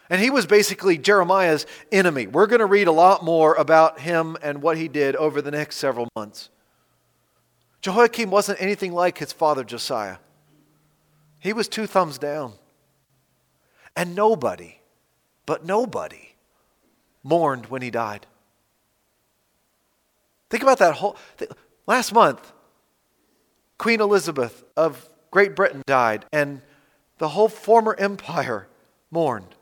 And 0.09 0.21
he 0.21 0.31
was 0.31 0.47
basically 0.47 0.99
Jeremiah's 0.99 1.67
enemy. 1.91 2.27
We're 2.27 2.47
going 2.47 2.61
to 2.61 2.67
read 2.67 2.87
a 2.87 2.93
lot 2.93 3.25
more 3.25 3.55
about 3.55 4.01
him 4.01 4.37
and 4.41 4.63
what 4.63 4.77
he 4.77 4.89
did 4.89 5.17
over 5.17 5.43
the 5.43 5.51
next 5.51 5.77
several 5.77 6.09
months. 6.15 6.49
Jehoiakim 7.81 8.31
wasn't 8.31 8.61
anything 8.61 8.93
like 8.93 9.19
his 9.19 9.33
father 9.33 9.65
Josiah, 9.65 10.19
he 11.39 11.53
was 11.53 11.69
two 11.69 11.87
thumbs 11.87 12.19
down. 12.19 12.55
And 13.99 14.15
nobody, 14.15 14.81
but 15.47 15.65
nobody, 15.65 16.35
mourned 17.23 17.67
when 17.67 17.81
he 17.81 17.91
died. 17.91 18.27
Think 20.51 20.63
about 20.63 20.79
that 20.79 20.95
whole. 20.95 21.17
Last 21.87 22.13
month, 22.13 22.53
Queen 23.79 24.01
Elizabeth 24.01 24.65
of 24.77 25.09
Great 25.31 25.55
Britain 25.55 25.83
died, 25.87 26.25
and 26.33 26.63
the 27.19 27.29
whole 27.29 27.49
former 27.49 27.95
empire 27.99 28.69
mourned. 29.11 29.55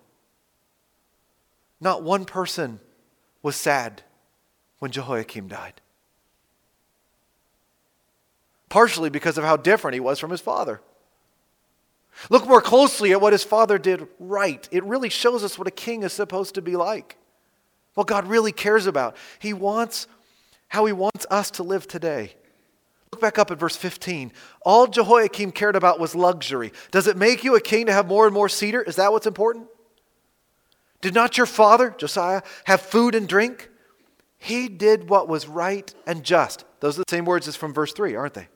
Not 1.81 2.03
one 2.03 2.25
person 2.25 2.81
was 3.43 3.57
sad 3.57 4.03
when 4.79 4.91
Jehoiakim 4.91 5.49
died. 5.49 5.81
Partially 8.69 9.11
because 9.11 9.37
of 9.37 9.45
how 9.45 9.57
different 9.57 9.95
he 9.95 10.01
was 10.01 10.19
from 10.19 10.31
his 10.31 10.41
father. 10.41 10.81
Look 12.31 12.47
more 12.47 12.63
closely 12.63 13.13
at 13.13 13.21
what 13.21 13.33
his 13.33 13.45
father 13.45 13.79
did 13.79 14.07
right. 14.19 14.67
It 14.71 14.85
really 14.85 15.09
shows 15.09 15.45
us 15.45 15.59
what 15.59 15.69
a 15.69 15.73
king 15.73 16.03
is 16.03 16.13
supposed 16.13 16.55
to 16.55 16.63
be 16.63 16.77
like. 16.77 17.19
What 17.95 18.07
God 18.07 18.27
really 18.27 18.53
cares 18.53 18.87
about. 18.87 19.17
He 19.39 19.53
wants 19.53 20.07
how 20.69 20.85
he 20.87 20.93
wants 20.93 21.27
us 21.31 21.51
to 21.53 21.63
live 21.63 21.87
today. 21.87 22.35
Look 23.13 23.21
back 23.21 23.39
up 23.39 23.51
at 23.51 23.59
verse 23.59 23.77
15. 23.77 24.33
All 24.63 24.87
Jehoiakim 24.87 25.53
cared 25.53 25.77
about 25.77 26.01
was 26.01 26.17
luxury. 26.17 26.73
Does 26.91 27.07
it 27.07 27.17
make 27.17 27.45
you 27.45 27.55
a 27.55 27.61
king 27.61 27.87
to 27.87 27.93
have 27.93 28.09
more 28.09 28.27
and 28.27 28.35
more 28.35 28.49
cedar? 28.49 28.83
Is 28.83 28.97
that 28.97 29.13
what's 29.13 29.27
important? 29.27 29.69
Did 31.01 31.15
not 31.15 31.37
your 31.37 31.47
father, 31.47 31.95
Josiah, 31.97 32.43
have 32.65 32.81
food 32.81 33.15
and 33.15 33.29
drink? 33.29 33.69
He 34.39 34.69
did 34.69 35.09
what 35.09 35.29
was 35.29 35.47
right 35.47 35.95
and 36.07 36.25
just. 36.25 36.65
Those 36.81 36.99
are 36.99 37.03
the 37.03 37.11
same 37.11 37.25
words 37.25 37.47
as 37.47 37.57
from 37.57 37.73
verse 37.73 37.93
3, 37.93 38.17
aren't 38.17 38.35
they? 38.35 38.49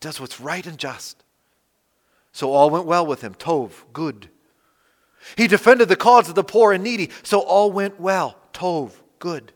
Does 0.00 0.20
what's 0.20 0.40
right 0.40 0.66
and 0.66 0.76
just. 0.76 1.24
So 2.32 2.52
all 2.52 2.68
went 2.68 2.84
well 2.84 3.06
with 3.06 3.22
him. 3.22 3.34
Tov, 3.34 3.72
good. 3.92 4.28
He 5.36 5.46
defended 5.48 5.88
the 5.88 5.96
cause 5.96 6.28
of 6.28 6.34
the 6.34 6.44
poor 6.44 6.72
and 6.72 6.84
needy. 6.84 7.10
So 7.22 7.40
all 7.40 7.72
went 7.72 7.98
well. 7.98 8.36
Tov, 8.52 8.92
good. 9.18 9.52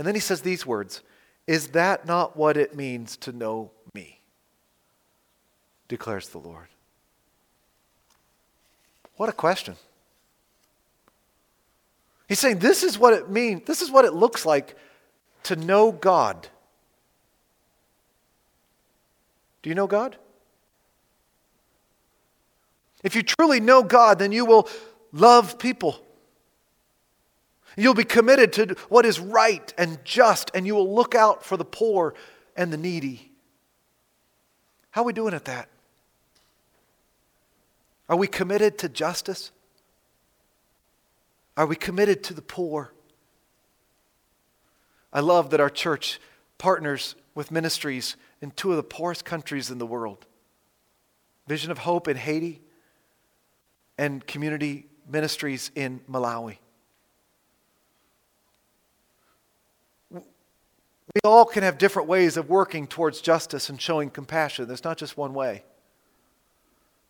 And 0.00 0.06
then 0.06 0.14
he 0.14 0.20
says 0.22 0.40
these 0.40 0.64
words 0.64 1.02
Is 1.46 1.68
that 1.68 2.06
not 2.06 2.34
what 2.34 2.56
it 2.56 2.74
means 2.74 3.18
to 3.18 3.32
know 3.32 3.70
me? 3.92 4.18
Declares 5.88 6.30
the 6.30 6.38
Lord. 6.38 6.68
What 9.16 9.28
a 9.28 9.32
question. 9.32 9.76
He's 12.30 12.38
saying 12.38 12.60
this 12.60 12.82
is 12.82 12.98
what 12.98 13.12
it 13.12 13.28
means, 13.28 13.66
this 13.66 13.82
is 13.82 13.90
what 13.90 14.06
it 14.06 14.14
looks 14.14 14.46
like 14.46 14.74
to 15.42 15.54
know 15.54 15.92
God. 15.92 16.48
Do 19.60 19.68
you 19.68 19.74
know 19.74 19.86
God? 19.86 20.16
If 23.04 23.14
you 23.14 23.22
truly 23.22 23.60
know 23.60 23.82
God, 23.82 24.18
then 24.18 24.32
you 24.32 24.46
will 24.46 24.66
love 25.12 25.58
people. 25.58 26.00
You'll 27.80 27.94
be 27.94 28.04
committed 28.04 28.52
to 28.54 28.76
what 28.90 29.06
is 29.06 29.18
right 29.18 29.72
and 29.78 30.04
just, 30.04 30.50
and 30.52 30.66
you 30.66 30.74
will 30.74 30.94
look 30.94 31.14
out 31.14 31.42
for 31.42 31.56
the 31.56 31.64
poor 31.64 32.12
and 32.54 32.70
the 32.70 32.76
needy. 32.76 33.32
How 34.90 35.00
are 35.00 35.04
we 35.06 35.14
doing 35.14 35.32
at 35.32 35.46
that? 35.46 35.70
Are 38.06 38.16
we 38.16 38.26
committed 38.26 38.76
to 38.80 38.90
justice? 38.90 39.50
Are 41.56 41.64
we 41.64 41.74
committed 41.74 42.22
to 42.24 42.34
the 42.34 42.42
poor? 42.42 42.92
I 45.10 45.20
love 45.20 45.48
that 45.48 45.60
our 45.60 45.70
church 45.70 46.20
partners 46.58 47.14
with 47.34 47.50
ministries 47.50 48.16
in 48.42 48.50
two 48.50 48.72
of 48.72 48.76
the 48.76 48.82
poorest 48.82 49.24
countries 49.24 49.70
in 49.70 49.78
the 49.78 49.86
world 49.86 50.26
Vision 51.48 51.70
of 51.70 51.78
Hope 51.78 52.08
in 52.08 52.18
Haiti 52.18 52.60
and 53.96 54.26
community 54.26 54.86
ministries 55.08 55.70
in 55.74 56.00
Malawi. 56.10 56.58
All 61.24 61.44
can 61.44 61.62
have 61.62 61.78
different 61.78 62.08
ways 62.08 62.36
of 62.36 62.48
working 62.48 62.86
towards 62.86 63.20
justice 63.20 63.68
and 63.68 63.80
showing 63.80 64.10
compassion. 64.10 64.66
There's 64.66 64.84
not 64.84 64.96
just 64.96 65.16
one 65.16 65.34
way. 65.34 65.64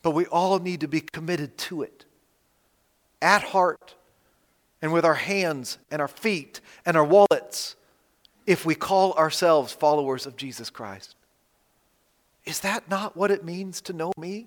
But 0.02 0.12
we 0.12 0.26
all 0.26 0.58
need 0.58 0.80
to 0.80 0.88
be 0.88 1.00
committed 1.00 1.58
to 1.58 1.82
it 1.82 2.06
at 3.20 3.42
heart 3.42 3.94
and 4.80 4.92
with 4.92 5.04
our 5.04 5.14
hands 5.14 5.78
and 5.90 6.00
our 6.00 6.08
feet 6.08 6.60
and 6.86 6.96
our 6.96 7.04
wallets 7.04 7.76
if 8.46 8.64
we 8.64 8.74
call 8.74 9.12
ourselves 9.12 9.72
followers 9.72 10.24
of 10.24 10.36
Jesus 10.36 10.70
Christ. 10.70 11.14
Is 12.46 12.60
that 12.60 12.88
not 12.88 13.16
what 13.16 13.30
it 13.30 13.44
means 13.44 13.80
to 13.82 13.92
know 13.92 14.12
me? 14.16 14.46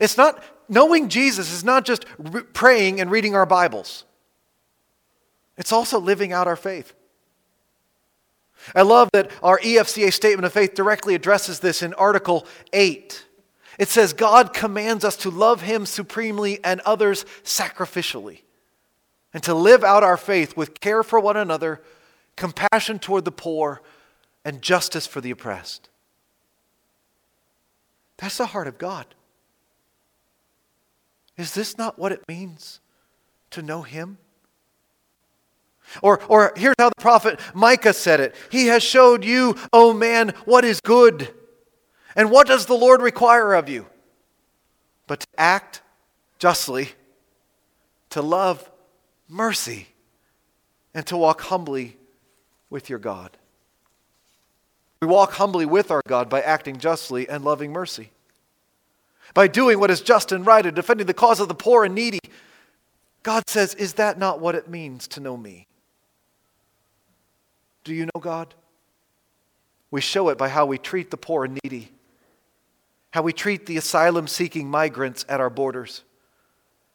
It's 0.00 0.16
not, 0.16 0.42
knowing 0.68 1.08
Jesus 1.08 1.52
is 1.52 1.64
not 1.64 1.84
just 1.84 2.04
re- 2.18 2.42
praying 2.42 3.00
and 3.00 3.10
reading 3.10 3.34
our 3.34 3.46
Bibles, 3.46 4.04
it's 5.58 5.72
also 5.72 5.98
living 5.98 6.32
out 6.32 6.46
our 6.46 6.56
faith. 6.56 6.94
I 8.74 8.82
love 8.82 9.08
that 9.12 9.30
our 9.42 9.58
EFCA 9.58 10.12
statement 10.12 10.46
of 10.46 10.52
faith 10.52 10.74
directly 10.74 11.14
addresses 11.14 11.60
this 11.60 11.82
in 11.82 11.94
Article 11.94 12.46
8. 12.72 13.24
It 13.78 13.88
says, 13.88 14.12
God 14.12 14.52
commands 14.52 15.04
us 15.04 15.16
to 15.18 15.30
love 15.30 15.62
Him 15.62 15.86
supremely 15.86 16.62
and 16.62 16.80
others 16.80 17.24
sacrificially 17.42 18.40
and 19.32 19.42
to 19.42 19.54
live 19.54 19.84
out 19.84 20.02
our 20.02 20.16
faith 20.16 20.56
with 20.56 20.80
care 20.80 21.02
for 21.02 21.20
one 21.20 21.36
another, 21.36 21.80
compassion 22.36 22.98
toward 22.98 23.24
the 23.24 23.32
poor, 23.32 23.80
and 24.44 24.62
justice 24.62 25.06
for 25.06 25.20
the 25.20 25.30
oppressed. 25.30 25.88
That's 28.18 28.38
the 28.38 28.46
heart 28.46 28.66
of 28.68 28.76
God. 28.76 29.06
Is 31.36 31.54
this 31.54 31.78
not 31.78 31.98
what 31.98 32.12
it 32.12 32.22
means 32.28 32.80
to 33.50 33.62
know 33.62 33.82
Him? 33.82 34.18
Or, 36.02 36.20
or 36.28 36.52
here's 36.56 36.74
how 36.78 36.88
the 36.88 37.00
prophet 37.00 37.40
Micah 37.54 37.92
said 37.92 38.20
it 38.20 38.34
He 38.50 38.66
has 38.66 38.82
showed 38.82 39.24
you, 39.24 39.56
O 39.72 39.92
man, 39.92 40.34
what 40.44 40.64
is 40.64 40.80
good. 40.80 41.32
And 42.16 42.30
what 42.30 42.46
does 42.46 42.66
the 42.66 42.74
Lord 42.74 43.02
require 43.02 43.54
of 43.54 43.68
you? 43.68 43.86
But 45.06 45.20
to 45.20 45.26
act 45.38 45.80
justly, 46.38 46.90
to 48.10 48.22
love 48.22 48.68
mercy, 49.28 49.88
and 50.92 51.06
to 51.06 51.16
walk 51.16 51.42
humbly 51.42 51.96
with 52.68 52.90
your 52.90 52.98
God. 52.98 53.36
We 55.00 55.08
walk 55.08 55.32
humbly 55.32 55.66
with 55.66 55.90
our 55.90 56.02
God 56.06 56.28
by 56.28 56.42
acting 56.42 56.78
justly 56.78 57.28
and 57.28 57.44
loving 57.44 57.72
mercy. 57.72 58.10
By 59.32 59.48
doing 59.48 59.78
what 59.78 59.90
is 59.90 60.00
just 60.00 60.32
and 60.32 60.44
right 60.44 60.66
and 60.66 60.74
defending 60.74 61.06
the 61.06 61.14
cause 61.14 61.40
of 61.40 61.48
the 61.48 61.54
poor 61.54 61.84
and 61.84 61.94
needy. 61.94 62.18
God 63.22 63.48
says, 63.48 63.74
Is 63.74 63.94
that 63.94 64.18
not 64.18 64.40
what 64.40 64.54
it 64.54 64.68
means 64.68 65.06
to 65.08 65.20
know 65.20 65.36
me? 65.36 65.68
Do 67.90 67.96
you 67.96 68.06
know 68.06 68.20
God? 68.20 68.54
We 69.90 70.00
show 70.00 70.28
it 70.28 70.38
by 70.38 70.48
how 70.48 70.64
we 70.64 70.78
treat 70.78 71.10
the 71.10 71.16
poor 71.16 71.44
and 71.44 71.58
needy, 71.64 71.90
how 73.10 73.22
we 73.22 73.32
treat 73.32 73.66
the 73.66 73.76
asylum 73.78 74.28
seeking 74.28 74.70
migrants 74.70 75.24
at 75.28 75.40
our 75.40 75.50
borders, 75.50 76.04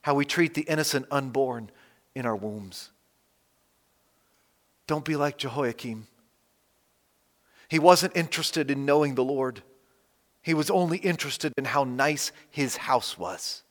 how 0.03 0.15
we 0.15 0.23
treat 0.23 0.53
the 0.53 0.61
innocent 0.61 1.05
unborn, 1.11 1.69
in 2.15 2.25
our 2.25 2.35
wombs. 2.37 2.91
Don't 4.87 5.03
be 5.03 5.17
like 5.17 5.35
Jehoiakim. 5.37 6.07
He 7.67 7.77
wasn't 7.77 8.15
interested 8.15 8.71
in 8.71 8.85
knowing 8.85 9.15
the 9.15 9.23
Lord, 9.25 9.63
he 10.41 10.53
was 10.53 10.69
only 10.69 10.99
interested 10.99 11.51
in 11.57 11.65
how 11.65 11.83
nice 11.83 12.31
his 12.49 12.77
house 12.77 13.17
was. 13.17 13.63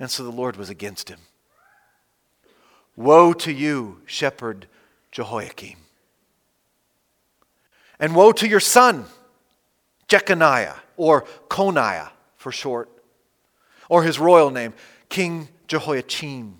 And 0.00 0.10
so 0.10 0.24
the 0.24 0.32
Lord 0.32 0.56
was 0.56 0.68
against 0.68 1.08
him. 1.10 1.20
Woe 2.96 3.32
to 3.34 3.52
you, 3.52 4.00
shepherd 4.04 4.66
Jehoiakim. 5.14 5.76
And 8.00 8.16
woe 8.16 8.32
to 8.32 8.48
your 8.48 8.60
son, 8.60 9.06
Jeconiah, 10.08 10.74
or 10.96 11.22
Coniah 11.48 12.10
for 12.36 12.50
short, 12.50 12.90
or 13.88 14.02
his 14.02 14.18
royal 14.18 14.50
name, 14.50 14.74
King 15.08 15.48
Jehoiachin. 15.68 16.56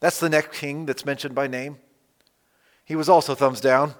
That's 0.00 0.20
the 0.20 0.28
next 0.28 0.56
king 0.56 0.84
that's 0.84 1.06
mentioned 1.06 1.34
by 1.34 1.46
name. 1.46 1.78
He 2.84 2.94
was 2.94 3.08
also 3.08 3.34
thumbs 3.34 3.62
down. 3.62 3.94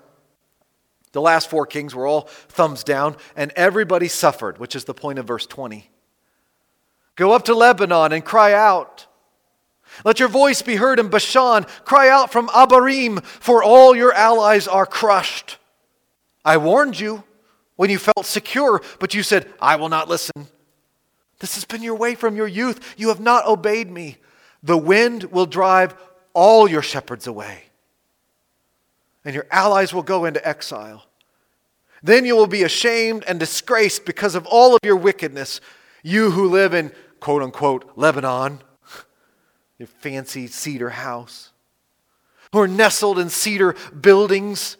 The 1.12 1.22
last 1.22 1.48
four 1.48 1.64
kings 1.64 1.94
were 1.94 2.06
all 2.06 2.22
thumbs 2.22 2.84
down, 2.84 3.16
and 3.34 3.52
everybody 3.56 4.08
suffered, 4.08 4.58
which 4.58 4.76
is 4.76 4.84
the 4.84 4.92
point 4.92 5.18
of 5.18 5.26
verse 5.26 5.46
20. 5.46 5.88
Go 7.16 7.32
up 7.32 7.44
to 7.46 7.54
Lebanon 7.54 8.12
and 8.12 8.22
cry 8.22 8.52
out. 8.52 9.06
Let 10.04 10.18
your 10.18 10.28
voice 10.28 10.62
be 10.62 10.76
heard 10.76 10.98
in 10.98 11.08
Bashan. 11.08 11.64
Cry 11.84 12.08
out 12.08 12.32
from 12.32 12.48
Abarim, 12.48 13.24
for 13.24 13.62
all 13.62 13.94
your 13.94 14.12
allies 14.12 14.66
are 14.66 14.86
crushed. 14.86 15.58
I 16.44 16.56
warned 16.56 16.98
you 16.98 17.24
when 17.76 17.90
you 17.90 17.98
felt 17.98 18.26
secure, 18.26 18.82
but 18.98 19.14
you 19.14 19.22
said, 19.22 19.52
I 19.60 19.76
will 19.76 19.88
not 19.88 20.08
listen. 20.08 20.48
This 21.38 21.54
has 21.54 21.64
been 21.64 21.82
your 21.82 21.94
way 21.94 22.14
from 22.14 22.36
your 22.36 22.48
youth. 22.48 22.94
You 22.96 23.08
have 23.08 23.20
not 23.20 23.46
obeyed 23.46 23.90
me. 23.90 24.18
The 24.62 24.78
wind 24.78 25.24
will 25.24 25.46
drive 25.46 25.94
all 26.32 26.68
your 26.68 26.82
shepherds 26.82 27.26
away, 27.26 27.64
and 29.24 29.34
your 29.34 29.46
allies 29.50 29.92
will 29.92 30.02
go 30.02 30.24
into 30.24 30.46
exile. 30.46 31.06
Then 32.02 32.24
you 32.24 32.36
will 32.36 32.46
be 32.46 32.62
ashamed 32.62 33.24
and 33.26 33.38
disgraced 33.38 34.04
because 34.04 34.34
of 34.34 34.46
all 34.46 34.74
of 34.74 34.80
your 34.84 34.96
wickedness, 34.96 35.60
you 36.02 36.32
who 36.32 36.48
live 36.48 36.74
in 36.74 36.92
quote 37.20 37.42
unquote 37.42 37.90
Lebanon, 37.96 38.60
your 39.78 39.88
fancy 39.88 40.46
cedar 40.46 40.90
house, 40.90 41.50
are 42.52 42.68
nestled 42.68 43.18
in 43.18 43.28
cedar 43.28 43.74
buildings 44.00 44.76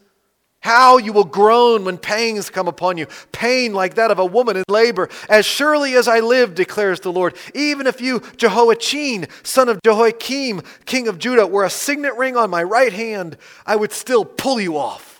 how 0.64 0.96
you 0.96 1.12
will 1.12 1.24
groan 1.24 1.84
when 1.84 1.98
pangs 1.98 2.48
come 2.48 2.68
upon 2.68 2.96
you, 2.96 3.06
pain 3.32 3.74
like 3.74 3.96
that 3.96 4.10
of 4.10 4.18
a 4.18 4.24
woman 4.24 4.56
in 4.56 4.64
labor. 4.66 5.10
As 5.28 5.44
surely 5.44 5.94
as 5.94 6.08
I 6.08 6.20
live, 6.20 6.54
declares 6.54 7.00
the 7.00 7.12
Lord, 7.12 7.36
even 7.54 7.86
if 7.86 8.00
you, 8.00 8.22
Jehoiachin, 8.38 9.26
son 9.42 9.68
of 9.68 9.78
Jehoiakim, 9.84 10.62
king 10.86 11.06
of 11.06 11.18
Judah, 11.18 11.46
were 11.46 11.64
a 11.64 11.70
signet 11.70 12.16
ring 12.16 12.38
on 12.38 12.48
my 12.48 12.62
right 12.62 12.94
hand, 12.94 13.36
I 13.66 13.76
would 13.76 13.92
still 13.92 14.24
pull 14.24 14.58
you 14.58 14.78
off. 14.78 15.13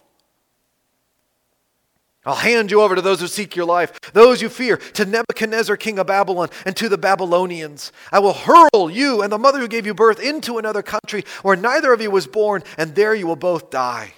I'll 2.27 2.35
hand 2.35 2.71
you 2.71 2.81
over 2.81 2.95
to 2.95 3.03
those 3.03 3.21
who 3.21 3.27
seek 3.27 3.55
your 3.55 3.67
life, 3.67 4.01
those 4.13 4.41
you 4.41 4.49
fear, 4.49 4.79
to 4.79 5.05
Nebuchadnezzar, 5.05 5.77
king 5.77 5.99
of 5.99 6.07
Babylon, 6.07 6.49
and 6.65 6.75
to 6.77 6.89
the 6.89 6.97
Babylonians. 6.97 7.93
I 8.11 8.19
will 8.21 8.33
hurl 8.33 8.91
you 8.91 9.21
and 9.21 9.31
the 9.31 9.39
mother 9.39 9.59
who 9.59 9.69
gave 9.69 9.85
you 9.85 9.93
birth 9.93 10.21
into 10.21 10.57
another 10.57 10.83
country 10.83 11.25
where 11.43 11.57
neither 11.57 11.93
of 11.93 12.01
you 12.01 12.11
was 12.11 12.27
born, 12.27 12.63
and 12.79 12.95
there 12.95 13.15
you 13.15 13.27
will 13.27 13.37
both 13.37 13.69
die. 13.69 14.15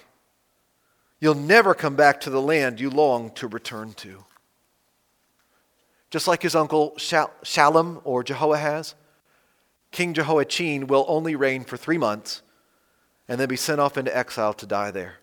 You'll 1.19 1.35
never 1.35 1.73
come 1.73 1.95
back 1.95 2.21
to 2.21 2.29
the 2.29 2.41
land 2.41 2.79
you 2.79 2.89
long 2.89 3.31
to 3.31 3.47
return 3.47 3.93
to. 3.93 4.23
Just 6.09 6.27
like 6.27 6.41
his 6.41 6.55
uncle 6.55 6.93
Shallum 6.97 8.01
or 8.05 8.23
Jehoahaz, 8.23 8.95
King 9.91 10.13
Jehoiachin 10.13 10.87
will 10.87 11.05
only 11.09 11.35
reign 11.35 11.65
for 11.65 11.75
three 11.75 11.97
months 11.97 12.41
and 13.27 13.39
then 13.39 13.49
be 13.49 13.57
sent 13.57 13.81
off 13.81 13.97
into 13.97 14.15
exile 14.15 14.53
to 14.53 14.65
die 14.65 14.91
there, 14.91 15.15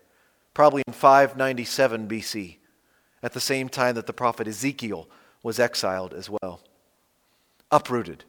probably 0.53 0.83
in 0.85 0.93
597 0.93 2.07
BC, 2.07 2.57
at 3.25 3.33
the 3.33 3.41
same 3.41 3.67
time 3.67 3.95
that 3.95 4.05
the 4.05 4.13
prophet 4.13 4.47
Ezekiel 4.47 5.09
was 5.41 5.59
exiled 5.59 6.13
as 6.13 6.29
well. 6.29 6.61
Uprooted, 7.71 8.23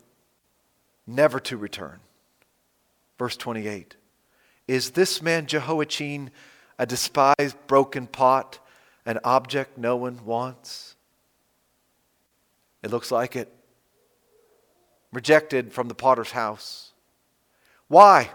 never 1.06 1.38
to 1.38 1.58
return. 1.58 2.00
Verse 3.18 3.36
28 3.36 3.94
Is 4.66 4.92
this 4.92 5.20
man 5.20 5.44
Jehoiachin 5.46 6.30
a 6.78 6.86
despised, 6.86 7.56
broken 7.66 8.06
pot, 8.06 8.58
an 9.04 9.20
object 9.22 9.76
no 9.76 9.96
one 9.96 10.24
wants? 10.24 10.96
It 12.82 12.90
looks 12.90 13.10
like 13.10 13.36
it. 13.36 13.52
Rejected 15.12 15.74
from 15.74 15.88
the 15.88 15.94
potter's 15.94 16.30
house. 16.30 16.92
Why? 17.88 18.30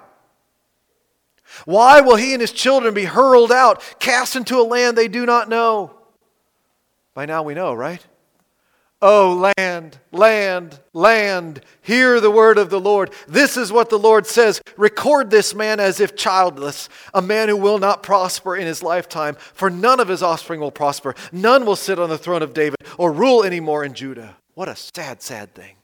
Why 1.65 2.01
will 2.01 2.17
he 2.17 2.33
and 2.33 2.41
his 2.41 2.51
children 2.51 2.93
be 2.93 3.05
hurled 3.05 3.51
out, 3.51 3.81
cast 3.99 4.35
into 4.35 4.59
a 4.59 4.63
land 4.63 4.95
they 4.95 5.07
do 5.07 5.25
not 5.25 5.49
know? 5.49 5.97
By 7.13 7.25
now 7.25 7.43
we 7.43 7.53
know, 7.53 7.73
right? 7.73 8.05
Oh, 9.03 9.51
land, 9.57 9.97
land, 10.11 10.79
land, 10.93 11.61
hear 11.81 12.21
the 12.21 12.29
word 12.29 12.59
of 12.59 12.69
the 12.69 12.79
Lord. 12.79 13.11
This 13.27 13.57
is 13.57 13.71
what 13.71 13.89
the 13.89 13.97
Lord 13.97 14.27
says 14.27 14.61
Record 14.77 15.31
this 15.31 15.55
man 15.55 15.79
as 15.79 15.99
if 15.99 16.15
childless, 16.15 16.87
a 17.11 17.21
man 17.21 17.49
who 17.49 17.57
will 17.57 17.79
not 17.79 18.03
prosper 18.03 18.55
in 18.55 18.67
his 18.67 18.83
lifetime, 18.83 19.35
for 19.53 19.71
none 19.71 19.99
of 19.99 20.07
his 20.07 20.21
offspring 20.21 20.59
will 20.59 20.71
prosper. 20.71 21.15
None 21.31 21.65
will 21.65 21.75
sit 21.75 21.97
on 21.97 22.09
the 22.09 22.17
throne 22.17 22.43
of 22.43 22.53
David 22.53 22.77
or 22.99 23.11
rule 23.11 23.43
anymore 23.43 23.83
in 23.83 23.95
Judah. 23.95 24.37
What 24.53 24.69
a 24.69 24.75
sad, 24.75 25.23
sad 25.23 25.55
thing. 25.55 25.77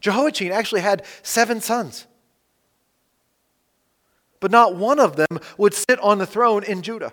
Jehoiachin 0.00 0.52
actually 0.52 0.80
had 0.80 1.04
seven 1.22 1.60
sons, 1.60 2.06
but 4.40 4.50
not 4.50 4.74
one 4.74 4.98
of 4.98 5.16
them 5.16 5.38
would 5.58 5.74
sit 5.74 6.00
on 6.00 6.16
the 6.16 6.26
throne 6.26 6.64
in 6.64 6.80
Judah. 6.80 7.12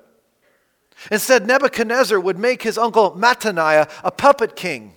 Instead, 1.12 1.48
Nebuchadnezzar 1.48 2.20
would 2.20 2.38
make 2.38 2.64
his 2.64 2.78
uncle 2.78 3.12
Mattaniah 3.12 3.90
a 4.04 4.12
puppet 4.12 4.56
king, 4.56 4.94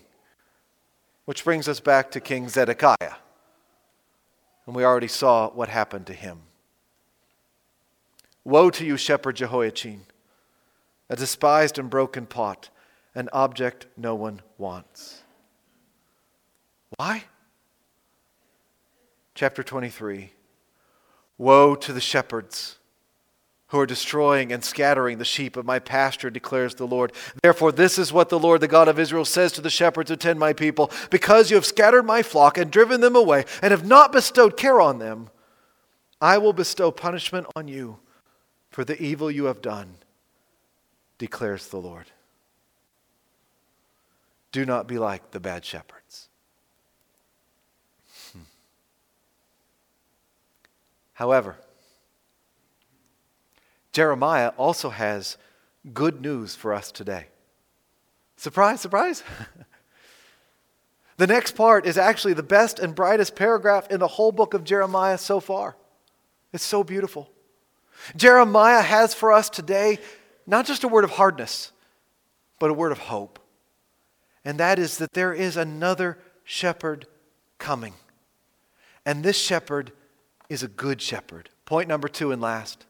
which 1.25 1.45
brings 1.45 1.69
us 1.69 1.81
back 1.81 2.11
to 2.11 2.21
King 2.21 2.49
Zedekiah. 2.49 3.15
And 4.67 4.75
we 4.75 4.85
already 4.85 5.09
saw 5.09 5.51
what 5.51 5.69
happened 5.69 6.07
to 6.07 6.13
him. 6.13 6.41
Woe 8.45 8.71
to 8.71 8.85
you, 8.85 8.97
shepherd 8.97 9.37
Jehoiachin, 9.37 10.03
a 11.09 11.17
despised 11.17 11.79
and 11.79 11.89
broken 11.89 12.27
pot, 12.27 12.71
an 13.15 13.29
object 13.33 13.87
no 13.97 14.15
one 14.15 14.43
wants. 14.59 15.23
Why? 16.97 17.25
Chapter 19.35 19.63
23 19.63 20.33
Woe 21.39 21.75
to 21.75 21.93
the 21.93 22.01
shepherds 22.01 22.79
who 23.73 23.81
are 23.81 23.87
destroying 23.87 24.53
and 24.53 24.63
scattering 24.63 25.17
the 25.17 25.25
sheep 25.25 25.57
of 25.57 25.65
my 25.65 25.79
pasture, 25.79 26.29
declares 26.29 26.75
the 26.75 26.87
Lord. 26.87 27.11
Therefore, 27.43 27.73
this 27.73 27.99
is 27.99 28.13
what 28.13 28.29
the 28.29 28.39
Lord, 28.39 28.61
the 28.61 28.69
God 28.69 28.87
of 28.87 28.99
Israel, 28.99 29.25
says 29.25 29.51
to 29.53 29.63
the 29.63 29.71
shepherds 29.71 30.11
who 30.11 30.17
tend 30.17 30.39
my 30.39 30.53
people 30.53 30.91
Because 31.09 31.51
you 31.51 31.57
have 31.57 31.65
scattered 31.65 32.03
my 32.03 32.23
flock 32.23 32.59
and 32.59 32.71
driven 32.71 33.01
them 33.01 33.17
away, 33.17 33.47
and 33.63 33.71
have 33.71 33.87
not 33.87 34.13
bestowed 34.13 34.59
care 34.59 34.79
on 34.79 34.99
them, 34.99 35.31
I 36.21 36.37
will 36.37 36.53
bestow 36.53 36.91
punishment 36.91 37.47
on 37.57 37.67
you 37.67 37.99
for 38.69 38.85
the 38.85 39.01
evil 39.03 39.31
you 39.31 39.47
have 39.47 39.63
done, 39.63 39.95
declares 41.17 41.69
the 41.69 41.79
Lord. 41.79 42.05
Do 44.53 44.67
not 44.67 44.87
be 44.87 44.99
like 44.99 45.31
the 45.31 45.41
bad 45.41 45.65
shepherds. 45.65 46.29
Hmm. 48.35 48.43
However, 51.15 51.57
Jeremiah 53.93 54.53
also 54.57 54.91
has 54.91 55.37
good 55.93 56.21
news 56.21 56.55
for 56.55 56.73
us 56.73 56.91
today. 56.91 57.27
Surprise, 58.37 58.81
surprise. 58.81 59.23
the 61.17 61.27
next 61.27 61.55
part 61.55 61.87
is 61.87 61.99
actually 61.99 62.33
the 62.33 62.43
best 62.43 62.79
and 62.79 62.95
brightest 62.95 63.37
paragraph 63.37 63.91
in 63.91 64.01
the 64.01 64.09
whole 64.09 64.33
book 64.33 64.55
of 64.55 64.65
Jeremiah 64.65 65.19
so 65.19 65.41
far. 65.41 65.77
It's 66.53 66.65
so 66.65 66.83
beautiful. 66.83 67.31
Jeremiah 68.17 68.83
has 68.83 69.15
for 69.15 69.33
us 69.33 69.49
today 69.49 69.99
not 70.47 70.67
just 70.67 70.85
a 70.85 70.89
word 70.89 71.05
of 71.05 71.11
hardness, 71.11 71.73
but 72.59 72.71
a 72.71 72.75
word 72.75 72.93
of 72.93 72.99
hope. 72.99 73.39
And 74.45 74.59
that 74.59 74.79
is 74.79 74.99
that 74.99 75.13
there 75.13 75.33
is 75.33 75.57
another 75.57 76.19
shepherd 76.45 77.07
coming. 77.59 77.95
And 79.07 79.23
this 79.23 79.39
shepherd 79.39 79.93
is 80.49 80.63
a 80.63 80.69
good 80.69 81.01
shepherd. 81.01 81.51
Point 81.65 81.89
number 81.89 82.09
two 82.09 82.33
and 82.33 82.43
last. 82.43 82.87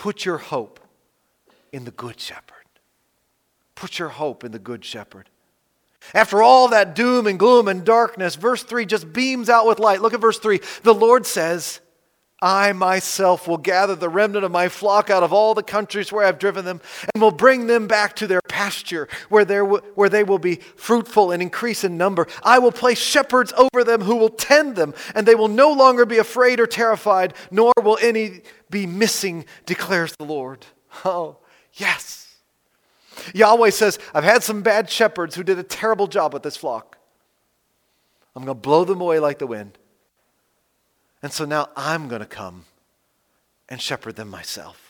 Put 0.00 0.24
your 0.24 0.38
hope 0.38 0.80
in 1.74 1.84
the 1.84 1.90
Good 1.90 2.18
Shepherd. 2.18 2.64
Put 3.74 3.98
your 3.98 4.08
hope 4.08 4.44
in 4.44 4.50
the 4.50 4.58
Good 4.58 4.82
Shepherd. 4.82 5.28
After 6.14 6.42
all 6.42 6.68
that 6.68 6.94
doom 6.94 7.26
and 7.26 7.38
gloom 7.38 7.68
and 7.68 7.84
darkness, 7.84 8.34
verse 8.34 8.62
3 8.62 8.86
just 8.86 9.12
beams 9.12 9.50
out 9.50 9.66
with 9.66 9.78
light. 9.78 10.00
Look 10.00 10.14
at 10.14 10.20
verse 10.22 10.38
3. 10.38 10.58
The 10.84 10.94
Lord 10.94 11.26
says, 11.26 11.82
I 12.40 12.72
myself 12.72 13.46
will 13.46 13.58
gather 13.58 13.94
the 13.94 14.08
remnant 14.08 14.42
of 14.42 14.50
my 14.50 14.70
flock 14.70 15.10
out 15.10 15.22
of 15.22 15.34
all 15.34 15.52
the 15.52 15.62
countries 15.62 16.10
where 16.10 16.24
I've 16.24 16.38
driven 16.38 16.64
them 16.64 16.80
and 17.12 17.20
will 17.20 17.30
bring 17.30 17.66
them 17.66 17.86
back 17.86 18.16
to 18.16 18.26
their 18.26 18.39
pasture 18.60 19.08
where, 19.30 19.64
where 19.64 20.08
they 20.10 20.22
will 20.22 20.38
be 20.38 20.56
fruitful 20.76 21.32
and 21.32 21.40
increase 21.42 21.82
in 21.82 21.96
number. 21.96 22.26
I 22.42 22.58
will 22.58 22.72
place 22.72 22.98
shepherds 22.98 23.54
over 23.56 23.84
them 23.84 24.02
who 24.02 24.16
will 24.16 24.28
tend 24.28 24.76
them, 24.76 24.92
and 25.14 25.26
they 25.26 25.34
will 25.34 25.48
no 25.48 25.72
longer 25.72 26.04
be 26.04 26.18
afraid 26.18 26.60
or 26.60 26.66
terrified, 26.66 27.32
nor 27.50 27.72
will 27.82 27.98
any 28.02 28.42
be 28.68 28.86
missing, 28.86 29.46
declares 29.64 30.14
the 30.16 30.26
Lord. 30.26 30.66
Oh, 31.04 31.38
yes. 31.72 32.36
Yahweh 33.32 33.70
says, 33.70 33.98
I've 34.12 34.24
had 34.24 34.42
some 34.42 34.60
bad 34.60 34.90
shepherds 34.90 35.34
who 35.34 35.42
did 35.42 35.58
a 35.58 35.62
terrible 35.62 36.06
job 36.06 36.34
with 36.34 36.42
this 36.42 36.56
flock. 36.56 36.98
I'm 38.36 38.44
going 38.44 38.56
to 38.56 38.60
blow 38.60 38.84
them 38.84 39.00
away 39.00 39.20
like 39.20 39.38
the 39.38 39.46
wind. 39.46 39.78
And 41.22 41.32
so 41.32 41.46
now 41.46 41.68
I'm 41.76 42.08
going 42.08 42.20
to 42.20 42.26
come 42.26 42.66
and 43.70 43.80
shepherd 43.80 44.16
them 44.16 44.28
myself. 44.28 44.89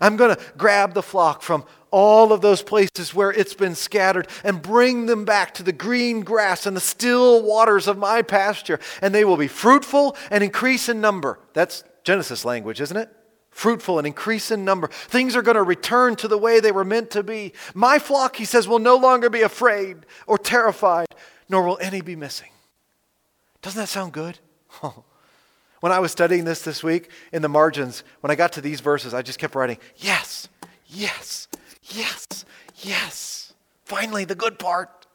I'm 0.00 0.16
going 0.16 0.34
to 0.34 0.42
grab 0.56 0.94
the 0.94 1.02
flock 1.02 1.42
from 1.42 1.64
all 1.90 2.32
of 2.32 2.40
those 2.40 2.62
places 2.62 3.14
where 3.14 3.32
it's 3.32 3.54
been 3.54 3.74
scattered 3.74 4.28
and 4.44 4.62
bring 4.62 5.06
them 5.06 5.24
back 5.24 5.54
to 5.54 5.62
the 5.62 5.72
green 5.72 6.20
grass 6.20 6.66
and 6.66 6.76
the 6.76 6.80
still 6.80 7.42
waters 7.42 7.88
of 7.88 7.98
my 7.98 8.22
pasture. 8.22 8.78
And 9.02 9.14
they 9.14 9.24
will 9.24 9.36
be 9.36 9.48
fruitful 9.48 10.16
and 10.30 10.44
increase 10.44 10.88
in 10.88 11.00
number. 11.00 11.38
That's 11.52 11.84
Genesis 12.04 12.44
language, 12.44 12.80
isn't 12.80 12.96
it? 12.96 13.10
Fruitful 13.50 13.98
and 13.98 14.06
increase 14.06 14.50
in 14.50 14.64
number. 14.64 14.86
Things 14.88 15.34
are 15.34 15.42
going 15.42 15.56
to 15.56 15.62
return 15.62 16.14
to 16.16 16.28
the 16.28 16.38
way 16.38 16.60
they 16.60 16.72
were 16.72 16.84
meant 16.84 17.10
to 17.10 17.22
be. 17.22 17.52
My 17.74 17.98
flock, 17.98 18.36
he 18.36 18.44
says, 18.44 18.68
will 18.68 18.78
no 18.78 18.96
longer 18.96 19.28
be 19.28 19.42
afraid 19.42 20.06
or 20.26 20.38
terrified, 20.38 21.08
nor 21.48 21.64
will 21.64 21.78
any 21.80 22.00
be 22.00 22.14
missing. 22.14 22.50
Doesn't 23.60 23.80
that 23.80 23.88
sound 23.88 24.12
good? 24.12 24.38
When 25.80 25.92
I 25.92 25.98
was 25.98 26.12
studying 26.12 26.44
this 26.44 26.62
this 26.62 26.82
week 26.82 27.10
in 27.32 27.42
the 27.42 27.48
margins, 27.48 28.04
when 28.20 28.30
I 28.30 28.34
got 28.34 28.52
to 28.52 28.60
these 28.60 28.80
verses, 28.80 29.14
I 29.14 29.22
just 29.22 29.38
kept 29.38 29.54
writing, 29.54 29.78
yes, 29.96 30.48
yes, 30.86 31.48
yes, 31.84 32.26
yes. 32.76 33.54
Finally, 33.84 34.26
the 34.26 34.34
good 34.34 34.58
part. 34.58 35.06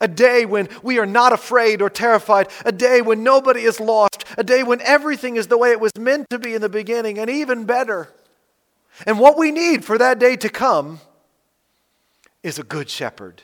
A 0.00 0.08
day 0.08 0.44
when 0.44 0.68
we 0.82 0.98
are 0.98 1.06
not 1.06 1.32
afraid 1.32 1.80
or 1.80 1.88
terrified. 1.88 2.48
A 2.64 2.72
day 2.72 3.00
when 3.00 3.22
nobody 3.22 3.62
is 3.62 3.80
lost. 3.80 4.24
A 4.36 4.44
day 4.44 4.62
when 4.62 4.80
everything 4.82 5.36
is 5.36 5.46
the 5.46 5.56
way 5.56 5.70
it 5.70 5.80
was 5.80 5.92
meant 5.98 6.28
to 6.30 6.38
be 6.38 6.54
in 6.54 6.60
the 6.60 6.68
beginning 6.68 7.18
and 7.18 7.30
even 7.30 7.64
better. 7.64 8.10
And 9.06 9.18
what 9.18 9.38
we 9.38 9.50
need 9.50 9.84
for 9.84 9.96
that 9.96 10.18
day 10.18 10.36
to 10.36 10.48
come 10.48 11.00
is 12.42 12.58
a 12.58 12.62
good 12.62 12.90
shepherd. 12.90 13.42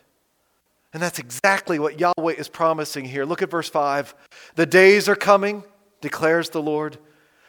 And 0.93 1.03
that's 1.03 1.19
exactly 1.19 1.79
what 1.79 1.99
Yahweh 1.99 2.35
is 2.35 2.49
promising 2.49 3.07
here. 3.07 3.25
Look 3.25 3.41
at 3.41 3.51
verse 3.51 3.71
5. 3.71 4.15
The 4.57 4.67
days 4.67 5.09
are 5.09 5.17
coming 5.17 5.65
declares 6.03 6.51
the 6.51 6.63
Lord, 6.63 6.99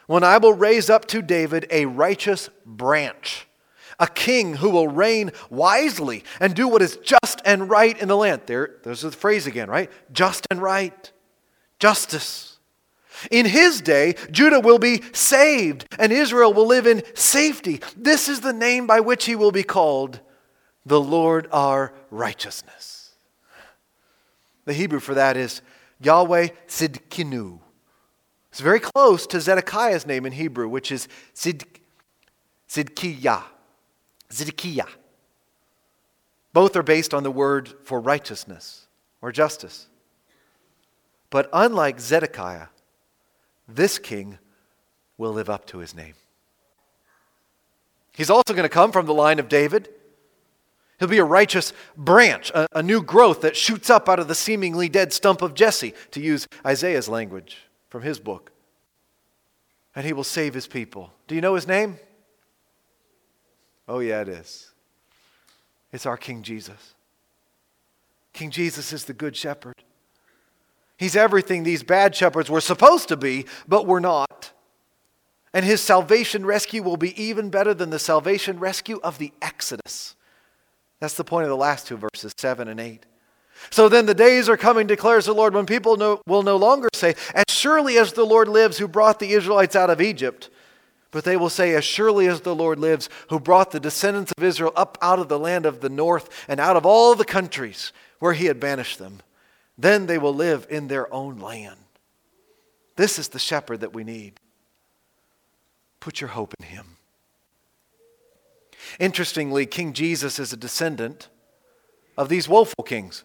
when 0.06 0.24
I 0.24 0.38
will 0.38 0.54
raise 0.54 0.88
up 0.88 1.06
to 1.06 1.22
David 1.22 1.66
a 1.70 1.86
righteous 1.86 2.48
branch, 2.64 3.46
a 3.98 4.06
king 4.06 4.56
who 4.56 4.70
will 4.70 4.88
reign 4.88 5.32
wisely 5.50 6.24
and 6.40 6.54
do 6.54 6.68
what 6.68 6.82
is 6.82 6.96
just 6.96 7.40
and 7.44 7.68
right 7.68 7.98
in 8.00 8.08
the 8.08 8.16
land. 8.16 8.42
There, 8.46 8.76
there's 8.82 9.02
the 9.02 9.10
phrase 9.12 9.46
again, 9.46 9.68
right? 9.68 9.90
Just 10.12 10.46
and 10.50 10.60
right. 10.60 11.12
Justice. 11.78 12.58
In 13.30 13.46
his 13.46 13.80
day, 13.80 14.14
Judah 14.30 14.60
will 14.60 14.78
be 14.78 15.02
saved 15.12 15.86
and 15.98 16.12
Israel 16.12 16.52
will 16.52 16.66
live 16.66 16.86
in 16.86 17.02
safety. 17.14 17.80
This 17.96 18.28
is 18.28 18.40
the 18.40 18.52
name 18.52 18.86
by 18.86 19.00
which 19.00 19.26
he 19.26 19.36
will 19.36 19.52
be 19.52 19.62
called 19.62 20.20
the 20.84 21.00
Lord 21.00 21.48
our 21.52 21.94
righteousness. 22.10 23.12
The 24.64 24.72
Hebrew 24.72 25.00
for 25.00 25.14
that 25.14 25.36
is 25.36 25.62
Yahweh 26.00 26.48
Sidkinu. 26.66 27.60
It's 28.54 28.60
very 28.60 28.78
close 28.78 29.26
to 29.26 29.40
Zedekiah's 29.40 30.06
name 30.06 30.24
in 30.24 30.30
Hebrew, 30.30 30.68
which 30.68 30.92
is 30.92 31.08
Zid, 31.36 31.64
Zidkiah. 32.68 33.42
Zidkiah. 34.30 34.86
Both 36.52 36.76
are 36.76 36.84
based 36.84 37.12
on 37.12 37.24
the 37.24 37.32
word 37.32 37.74
for 37.82 37.98
righteousness 37.98 38.86
or 39.20 39.32
justice. 39.32 39.88
But 41.30 41.50
unlike 41.52 41.98
Zedekiah, 41.98 42.68
this 43.66 43.98
king 43.98 44.38
will 45.18 45.32
live 45.32 45.50
up 45.50 45.66
to 45.66 45.78
his 45.78 45.92
name. 45.92 46.14
He's 48.12 48.30
also 48.30 48.54
going 48.54 48.62
to 48.62 48.68
come 48.68 48.92
from 48.92 49.06
the 49.06 49.14
line 49.14 49.40
of 49.40 49.48
David. 49.48 49.88
He'll 51.00 51.08
be 51.08 51.18
a 51.18 51.24
righteous 51.24 51.72
branch, 51.96 52.50
a, 52.50 52.68
a, 52.70 52.84
new 52.84 53.02
growth 53.02 53.40
that 53.40 53.56
shoots 53.56 53.90
up 53.90 54.08
out 54.08 54.20
of 54.20 54.28
the 54.28 54.34
seemingly 54.36 54.88
dead 54.88 55.12
stump 55.12 55.42
of 55.42 55.54
Jesse, 55.54 55.92
to 56.12 56.20
use 56.20 56.46
Isaiah's 56.64 57.08
language 57.08 57.58
from 57.94 58.02
his 58.02 58.18
book. 58.18 58.50
And 59.94 60.04
he 60.04 60.12
will 60.12 60.24
save 60.24 60.52
his 60.52 60.66
people. 60.66 61.12
Do 61.28 61.36
you 61.36 61.40
know 61.40 61.54
his 61.54 61.68
name? 61.68 62.00
Oh, 63.86 64.00
yeah, 64.00 64.22
it 64.22 64.28
is. 64.28 64.72
It's 65.92 66.04
our 66.04 66.16
King 66.16 66.42
Jesus. 66.42 66.94
King 68.32 68.50
Jesus 68.50 68.92
is 68.92 69.04
the 69.04 69.12
Good 69.12 69.36
Shepherd. 69.36 69.76
He's 70.96 71.14
everything 71.14 71.62
these 71.62 71.84
bad 71.84 72.16
shepherds 72.16 72.50
were 72.50 72.60
supposed 72.60 73.06
to 73.10 73.16
be, 73.16 73.46
but 73.68 73.86
were 73.86 74.00
not. 74.00 74.50
And 75.52 75.64
his 75.64 75.80
salvation 75.80 76.44
rescue 76.44 76.82
will 76.82 76.96
be 76.96 77.22
even 77.22 77.48
better 77.48 77.74
than 77.74 77.90
the 77.90 78.00
salvation 78.00 78.58
rescue 78.58 78.98
of 79.04 79.18
the 79.18 79.32
Exodus. 79.40 80.16
That's 80.98 81.14
the 81.14 81.22
point 81.22 81.44
of 81.44 81.48
the 81.48 81.56
last 81.56 81.86
two 81.86 81.96
verses, 81.96 82.32
7 82.38 82.66
and 82.66 82.80
8. 82.80 83.06
So 83.70 83.88
then 83.88 84.06
the 84.06 84.14
days 84.14 84.48
are 84.48 84.56
coming, 84.56 84.86
declares 84.86 85.26
the 85.26 85.32
Lord, 85.32 85.54
when 85.54 85.66
people 85.66 85.96
no, 85.96 86.20
will 86.26 86.42
no 86.42 86.56
longer 86.56 86.88
say, 86.94 87.14
As 87.34 87.44
surely 87.48 87.98
as 87.98 88.12
the 88.12 88.24
Lord 88.24 88.48
lives 88.48 88.78
who 88.78 88.88
brought 88.88 89.18
the 89.18 89.32
Israelites 89.32 89.76
out 89.76 89.90
of 89.90 90.00
Egypt, 90.00 90.50
but 91.10 91.24
they 91.24 91.36
will 91.36 91.50
say, 91.50 91.74
As 91.74 91.84
surely 91.84 92.26
as 92.26 92.40
the 92.40 92.54
Lord 92.54 92.78
lives 92.78 93.08
who 93.30 93.40
brought 93.40 93.70
the 93.70 93.80
descendants 93.80 94.32
of 94.36 94.44
Israel 94.44 94.72
up 94.76 94.98
out 95.00 95.18
of 95.18 95.28
the 95.28 95.38
land 95.38 95.66
of 95.66 95.80
the 95.80 95.88
north 95.88 96.44
and 96.48 96.60
out 96.60 96.76
of 96.76 96.86
all 96.86 97.14
the 97.14 97.24
countries 97.24 97.92
where 98.18 98.32
he 98.32 98.46
had 98.46 98.60
banished 98.60 98.98
them, 98.98 99.20
then 99.76 100.06
they 100.06 100.18
will 100.18 100.34
live 100.34 100.66
in 100.70 100.88
their 100.88 101.12
own 101.12 101.38
land. 101.38 101.78
This 102.96 103.18
is 103.18 103.28
the 103.28 103.38
shepherd 103.38 103.80
that 103.80 103.92
we 103.92 104.04
need. 104.04 104.34
Put 106.00 106.20
your 106.20 106.30
hope 106.30 106.54
in 106.60 106.66
him. 106.66 106.96
Interestingly, 109.00 109.66
King 109.66 109.92
Jesus 109.92 110.38
is 110.38 110.52
a 110.52 110.56
descendant 110.56 111.28
of 112.16 112.28
these 112.28 112.48
woeful 112.48 112.84
kings. 112.84 113.24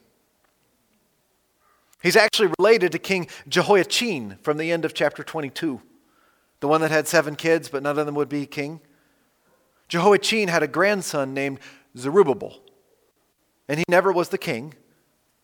He's 2.01 2.15
actually 2.15 2.51
related 2.57 2.91
to 2.93 2.99
King 2.99 3.27
Jehoiachin 3.47 4.37
from 4.41 4.57
the 4.57 4.71
end 4.71 4.85
of 4.85 4.93
chapter 4.93 5.23
22, 5.23 5.81
the 6.61 6.67
one 6.67 6.81
that 6.81 6.91
had 6.91 7.07
seven 7.07 7.35
kids, 7.35 7.67
but 7.69 7.83
none 7.83 7.99
of 7.99 8.05
them 8.05 8.15
would 8.15 8.29
be 8.29 8.45
king. 8.45 8.79
Jehoiachin 9.89 10.47
had 10.47 10.63
a 10.63 10.67
grandson 10.67 11.33
named 11.33 11.59
Zerubbabel, 11.97 12.61
and 13.67 13.79
he 13.79 13.85
never 13.89 14.11
was 14.11 14.29
the 14.29 14.37
king, 14.37 14.75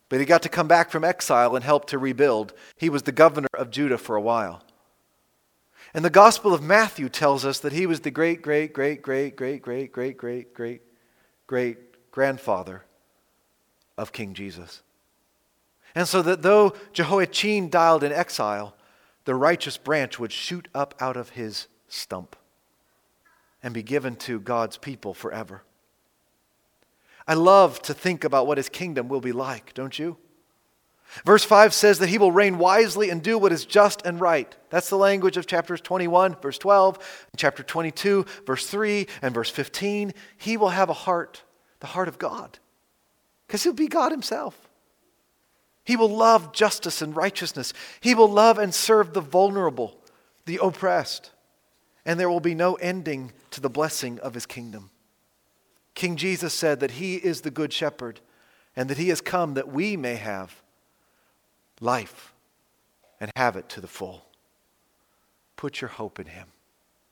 but 0.08 0.20
he 0.20 0.26
got 0.26 0.44
to 0.44 0.50
come 0.50 0.68
back 0.68 0.92
from 0.92 1.04
exile 1.04 1.56
and 1.56 1.66
help 1.66 1.86
to 1.88 1.98
rebuild. 1.98 2.54
He 2.78 2.90
was 2.90 3.04
the 3.04 3.12
governor 3.12 3.50
of 3.54 3.72
Judah 3.72 3.98
for 3.98 4.16
a 4.16 4.22
while. 4.22 4.64
And 5.94 6.06
the 6.06 6.10
Gospel 6.10 6.54
of 6.54 6.62
Matthew 6.62 7.10
tells 7.10 7.46
us 7.46 7.60
that 7.60 7.74
he 7.74 7.86
was 7.86 8.02
the 8.02 8.12
great, 8.12 8.42
great, 8.42 8.74
great, 8.74 9.02
great, 9.02 9.36
great, 9.36 9.62
great, 9.62 9.92
great, 9.92 10.18
great, 10.18 10.54
great, 10.54 10.82
great 11.48 12.12
grandfather 12.12 12.84
of 13.98 14.12
King 14.12 14.34
Jesus. 14.34 14.82
And 15.96 16.08
so 16.08 16.22
that 16.22 16.42
though 16.42 16.74
Jehoiachin 16.92 17.70
died 17.70 18.04
in 18.04 18.12
exile, 18.12 18.76
the 19.24 19.34
righteous 19.34 19.78
branch 19.78 20.20
would 20.20 20.32
shoot 20.32 20.68
up 20.76 20.94
out 21.00 21.18
of 21.18 21.30
his 21.30 21.68
stump 21.88 22.36
and 23.64 23.74
be 23.74 23.82
given 23.82 24.16
to 24.18 24.40
God's 24.40 24.78
people 24.78 25.14
forever. 25.14 25.64
I 27.28 27.34
love 27.34 27.82
to 27.84 27.94
think 27.94 28.24
about 28.24 28.46
what 28.46 28.58
his 28.58 28.70
kingdom 28.70 29.08
will 29.08 29.22
be 29.22 29.32
like, 29.32 29.74
don't 29.74 29.98
you? 29.98 30.18
Verse 31.24 31.44
5 31.44 31.74
says 31.74 32.00
that 32.00 32.10
he 32.10 32.18
will 32.18 32.32
reign 32.32 32.58
wisely 32.58 33.10
and 33.10 33.24
do 33.24 33.38
what 33.38 33.52
is 33.52 33.66
just 33.66 34.06
and 34.06 34.20
right. 34.20 34.56
That's 34.70 34.90
the 34.90 34.98
language 34.98 35.38
of 35.38 35.48
chapters 35.48 35.80
21, 35.82 36.36
verse 36.42 36.58
12, 36.58 37.28
chapter 37.38 37.64
22, 37.64 38.26
verse 38.46 38.68
3, 38.68 39.08
and 39.22 39.34
verse 39.34 39.50
15. 39.50 40.14
He 40.38 40.58
will 40.58 40.70
have 40.70 40.90
a 40.90 40.94
heart, 40.94 41.44
the 41.80 41.88
heart 41.88 42.08
of 42.08 42.20
God, 42.20 42.60
because 43.48 43.64
he'll 43.64 43.74
be 43.74 43.88
God 43.88 44.12
himself. 44.12 44.65
He 45.86 45.96
will 45.96 46.10
love 46.10 46.52
justice 46.52 47.02
and 47.02 47.16
righteousness. 47.16 47.74
He 48.02 48.14
will 48.14 48.30
love 48.30 48.58
and 48.58 48.74
serve 48.74 49.14
the 49.14 49.22
vulnerable, 49.22 49.98
the 50.46 50.60
oppressed. 50.62 51.32
And 52.06 52.20
there 52.20 52.30
will 52.30 52.40
be 52.40 52.56
no 52.56 52.74
ending 52.76 53.32
to 53.52 53.62
the 53.62 53.70
blessing 53.70 54.20
of 54.20 54.34
his 54.34 54.46
kingdom. 54.46 54.90
King 55.94 56.18
Jesus 56.18 56.54
said 56.54 56.82
that 56.82 56.92
he 56.92 57.16
is 57.16 57.42
the 57.42 57.52
good 57.52 57.72
shepherd 57.72 58.20
and 58.76 58.90
that 58.90 58.98
he 58.98 59.10
has 59.10 59.22
come 59.22 59.54
that 59.54 59.70
we 59.70 59.96
may 59.96 60.16
have 60.16 60.62
life 61.80 62.34
and 63.20 63.32
have 63.36 63.56
it 63.56 63.70
to 63.70 63.82
the 63.82 63.88
full. 63.88 64.26
Put 65.56 65.82
your 65.82 65.90
hope 65.90 66.20
in 66.20 66.28
Him. 66.28 66.48